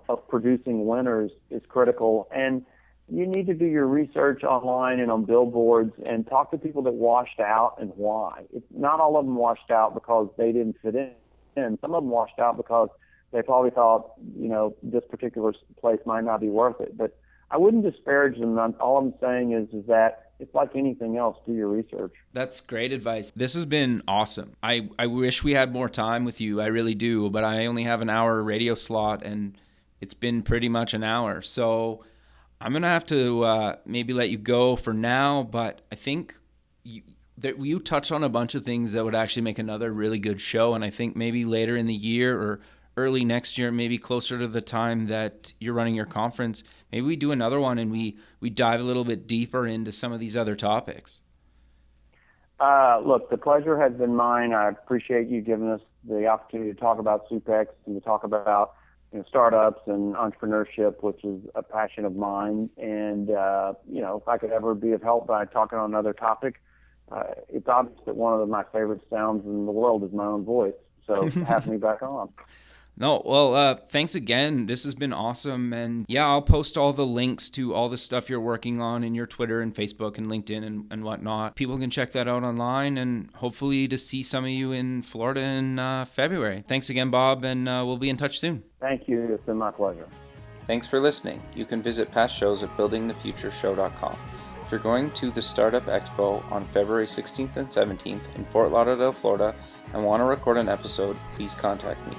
[0.08, 2.64] of producing winners is critical and
[3.08, 6.94] you need to do your research online and on billboards and talk to people that
[6.94, 8.42] washed out and why.
[8.52, 11.78] It's not all of them washed out because they didn't fit in.
[11.80, 12.88] Some of them washed out because
[13.32, 16.96] they probably thought, you know, this particular place might not be worth it.
[16.96, 17.16] But
[17.50, 18.58] I wouldn't disparage them.
[18.80, 21.38] All I'm saying is, is that it's like anything else.
[21.46, 22.12] Do your research.
[22.32, 23.32] That's great advice.
[23.34, 24.56] This has been awesome.
[24.62, 26.60] I, I wish we had more time with you.
[26.60, 27.30] I really do.
[27.30, 29.56] But I only have an hour radio slot, and
[30.00, 31.40] it's been pretty much an hour.
[31.40, 32.04] So
[32.60, 36.34] I'm gonna have to uh, maybe let you go for now, but I think
[36.82, 37.02] you,
[37.38, 40.40] that you touched on a bunch of things that would actually make another really good
[40.40, 42.60] show, and I think maybe later in the year or
[42.96, 47.16] early next year, maybe closer to the time that you're running your conference, maybe we
[47.16, 50.36] do another one and we we dive a little bit deeper into some of these
[50.36, 51.20] other topics.
[52.58, 54.54] Uh, look, the pleasure has been mine.
[54.54, 58.74] I appreciate you giving us the opportunity to talk about SUP-X and to talk about
[59.12, 62.70] you know, startups and entrepreneurship, which is a passion of mine.
[62.78, 66.14] And uh, you know, if I could ever be of help by talking on another
[66.14, 66.62] topic,
[67.12, 70.44] uh, it's obvious that one of my favorite sounds in the world is my own
[70.44, 70.74] voice.
[71.06, 72.30] So have me back on.
[72.98, 74.66] No, well, uh, thanks again.
[74.66, 75.72] This has been awesome.
[75.72, 79.14] And yeah, I'll post all the links to all the stuff you're working on in
[79.14, 81.56] your Twitter and Facebook and LinkedIn and, and whatnot.
[81.56, 85.40] People can check that out online and hopefully to see some of you in Florida
[85.40, 86.64] in uh, February.
[86.66, 88.62] Thanks again, Bob, and uh, we'll be in touch soon.
[88.80, 89.34] Thank you.
[89.34, 90.08] It's been my pleasure.
[90.66, 91.42] Thanks for listening.
[91.54, 94.16] You can visit past shows at buildingthefutureshow.com.
[94.64, 99.12] If you're going to the Startup Expo on February 16th and 17th in Fort Lauderdale,
[99.12, 99.54] Florida,
[99.92, 102.16] and want to record an episode, please contact me.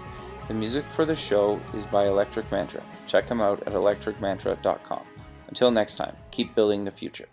[0.48, 2.82] The music for the show is by Electric Mantra.
[3.06, 5.02] Check them out at electricmantra.com.
[5.48, 7.28] Until next time, keep building the future.